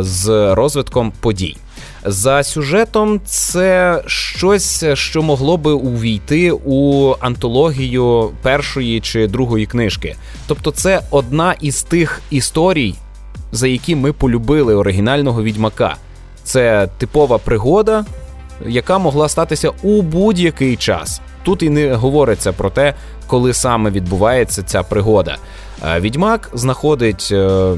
з 0.00 0.54
розвитком 0.54 1.12
подій. 1.20 1.56
За 2.04 2.42
сюжетом, 2.42 3.20
це 3.24 4.02
щось, 4.06 4.84
що 4.94 5.22
могло 5.22 5.56
би 5.56 5.72
увійти 5.72 6.52
у 6.52 7.12
антологію 7.20 8.30
першої 8.42 9.00
чи 9.00 9.26
другої 9.26 9.66
книжки. 9.66 10.16
Тобто, 10.46 10.70
це 10.70 11.00
одна 11.10 11.54
із 11.60 11.82
тих 11.82 12.20
історій, 12.30 12.94
за 13.56 13.68
які 13.68 13.96
ми 13.96 14.12
полюбили 14.12 14.74
оригінального 14.74 15.42
відьмака. 15.42 15.96
Це 16.44 16.88
типова 16.98 17.38
пригода, 17.38 18.04
яка 18.66 18.98
могла 18.98 19.28
статися 19.28 19.70
у 19.82 20.02
будь-який 20.02 20.76
час. 20.76 21.20
Тут 21.42 21.62
і 21.62 21.70
не 21.70 21.94
говориться 21.94 22.52
про 22.52 22.70
те, 22.70 22.94
коли 23.26 23.54
саме 23.54 23.90
відбувається 23.90 24.62
ця 24.62 24.82
пригода. 24.82 25.36
Відьмак 26.00 26.50
знаходить 26.54 27.28
е, 27.32 27.70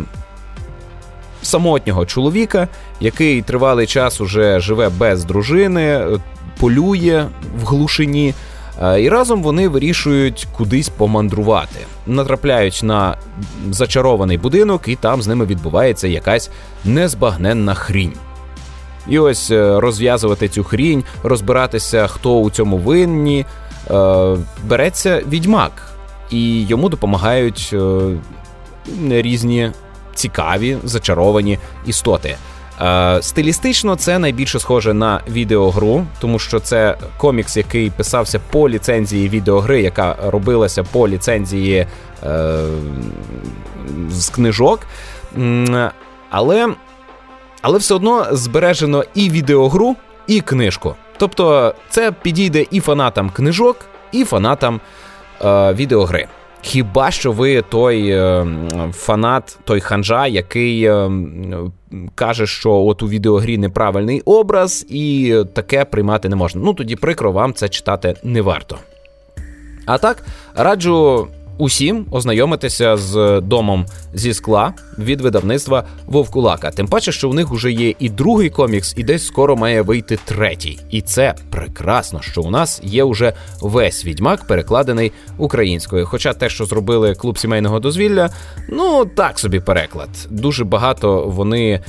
самотнього 1.42 2.06
чоловіка, 2.06 2.68
який 3.00 3.42
тривалий 3.42 3.86
час 3.86 4.20
уже 4.20 4.60
живе 4.60 4.88
без 4.88 5.24
дружини, 5.24 6.04
полює 6.60 7.26
в 7.62 7.66
глушині. 7.66 8.34
І 8.98 9.08
разом 9.08 9.42
вони 9.42 9.68
вирішують 9.68 10.46
кудись 10.56 10.88
помандрувати, 10.88 11.80
натрапляють 12.06 12.80
на 12.82 13.18
зачарований 13.70 14.38
будинок, 14.38 14.88
і 14.88 14.96
там 14.96 15.22
з 15.22 15.26
ними 15.26 15.46
відбувається 15.46 16.08
якась 16.08 16.50
незбагненна 16.84 17.74
хрінь. 17.74 18.12
І 19.08 19.18
ось 19.18 19.50
е, 19.50 19.80
розв'язувати 19.80 20.48
цю 20.48 20.64
хрінь, 20.64 21.04
розбиратися, 21.22 22.06
хто 22.06 22.40
у 22.40 22.50
цьому 22.50 22.78
винні, 22.78 23.46
е, 23.90 24.36
береться 24.64 25.22
відьмак, 25.28 25.92
і 26.30 26.66
йому 26.66 26.88
допомагають 26.88 27.70
е, 27.72 28.00
різні 29.08 29.70
цікаві 30.14 30.76
зачаровані 30.84 31.58
істоти. 31.86 32.36
Е, 32.80 33.18
стилістично 33.22 33.96
це 33.96 34.18
найбільше 34.18 34.58
схоже 34.58 34.94
на 34.94 35.20
відеогру, 35.28 36.06
тому 36.20 36.38
що 36.38 36.60
це 36.60 36.96
комікс, 37.16 37.56
який 37.56 37.90
писався 37.90 38.40
по 38.50 38.68
ліцензії 38.68 39.28
відеогри, 39.28 39.82
яка 39.82 40.16
робилася 40.26 40.82
по 40.82 41.08
ліцензії 41.08 41.86
е, 42.24 42.58
з 44.10 44.28
книжок. 44.28 44.80
Але 46.30 46.68
але 47.62 47.78
все 47.78 47.94
одно 47.94 48.26
збережено 48.30 49.04
і 49.14 49.30
відеогру, 49.30 49.96
і 50.26 50.40
книжку. 50.40 50.94
Тобто 51.16 51.74
це 51.90 52.12
підійде 52.12 52.66
і 52.70 52.80
фанатам 52.80 53.30
книжок, 53.30 53.76
і 54.12 54.24
фанатам 54.24 54.80
е, 55.44 55.72
відеогри. 55.72 56.28
Хіба 56.62 57.10
що 57.10 57.32
ви 57.32 57.62
той 57.62 58.08
е, 58.10 58.46
фанат, 58.92 59.58
той 59.64 59.80
ханжа, 59.80 60.26
який 60.26 60.84
е, 60.84 61.10
каже, 62.14 62.46
що 62.46 62.72
от 62.72 63.02
у 63.02 63.08
відеогрі 63.08 63.58
неправильний 63.58 64.20
образ, 64.20 64.86
і 64.88 65.36
таке 65.54 65.84
приймати 65.84 66.28
не 66.28 66.36
можна. 66.36 66.60
Ну 66.64 66.74
тоді 66.74 66.96
прикро 66.96 67.32
вам 67.32 67.54
це 67.54 67.68
читати 67.68 68.14
не 68.22 68.42
варто. 68.42 68.78
А 69.86 69.98
так, 69.98 70.24
раджу 70.54 71.28
усім 71.58 72.06
ознайомитися 72.10 72.96
з 72.96 73.40
домом 73.40 73.86
зі 74.14 74.34
скла 74.34 74.74
від 74.98 75.20
видавництва 75.20 75.84
Вовкулака. 76.06 76.70
Тим 76.70 76.86
паче, 76.86 77.12
що 77.12 77.30
у 77.30 77.34
них 77.34 77.50
вже 77.50 77.72
є 77.72 77.94
і 77.98 78.08
другий 78.08 78.50
комікс, 78.50 78.94
і 78.96 79.04
десь 79.04 79.26
скоро 79.26 79.56
має 79.56 79.82
вийти 79.82 80.18
третій. 80.24 80.78
І 80.90 81.00
це 81.00 81.34
прекрасно, 81.50 82.20
що 82.22 82.42
у 82.42 82.50
нас 82.50 82.80
є 82.84 83.04
вже 83.04 83.32
весь 83.60 84.04
відьмак 84.04 84.44
перекладений 84.44 85.12
українською. 85.38 86.06
Хоча 86.06 86.32
те, 86.32 86.48
що 86.48 86.64
зробили 86.64 87.14
клуб 87.14 87.38
сімейного 87.38 87.80
дозвілля, 87.80 88.30
ну 88.68 89.04
так 89.04 89.38
собі 89.38 89.60
переклад. 89.60 90.08
Дуже 90.30 90.64
багато 90.64 91.24
вони. 91.26 91.80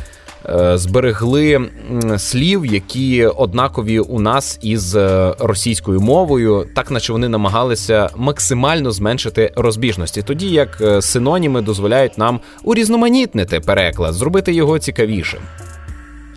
Е, 0.46 0.78
зберегли 0.78 1.70
слів, 2.18 2.66
які 2.66 3.26
однакові 3.26 4.00
у 4.00 4.20
нас 4.20 4.60
із 4.62 4.96
е, 4.96 5.36
російською 5.40 6.02
мовою, 6.02 6.68
так 6.76 6.92
наче 6.92 7.14
вони 7.14 7.30
намагалися 7.30 8.10
максимально 8.16 8.92
зменшити 8.92 9.52
розбіжності, 9.56 10.22
тоді 10.22 10.50
як 10.50 10.82
е, 10.82 11.02
синоніми 11.02 11.62
дозволяють 11.62 12.18
нам 12.18 12.40
урізноманітнити 12.64 13.60
переклад, 13.60 14.14
зробити 14.14 14.54
його 14.54 14.80
цікавішим. 14.80 15.40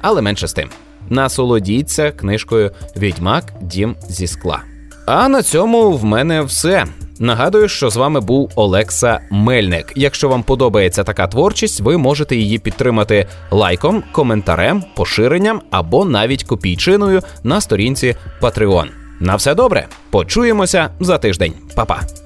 Але 0.00 0.22
менше 0.22 0.48
з 0.48 0.52
тим, 0.52 0.68
насолодіться 1.08 2.10
книжкою 2.10 2.70
Відьмак 2.96 3.44
Дім 3.60 3.96
зі 4.08 4.26
скла. 4.26 4.71
А 5.06 5.28
на 5.28 5.42
цьому 5.42 5.90
в 5.90 6.04
мене 6.04 6.42
все. 6.42 6.86
Нагадую, 7.18 7.68
що 7.68 7.90
з 7.90 7.96
вами 7.96 8.20
був 8.20 8.52
Олекса 8.56 9.20
Мельник. 9.30 9.92
Якщо 9.96 10.28
вам 10.28 10.42
подобається 10.42 11.04
така 11.04 11.26
творчість, 11.26 11.80
ви 11.80 11.98
можете 11.98 12.36
її 12.36 12.58
підтримати 12.58 13.26
лайком, 13.50 14.02
коментарем, 14.12 14.84
поширенням 14.96 15.60
або 15.70 16.04
навіть 16.04 16.44
копійчиною 16.44 17.20
на 17.44 17.60
сторінці 17.60 18.16
Patreon. 18.40 18.86
На 19.20 19.36
все 19.36 19.54
добре, 19.54 19.86
почуємося 20.10 20.90
за 21.00 21.18
тиждень, 21.18 21.52
Па-па! 21.74 22.21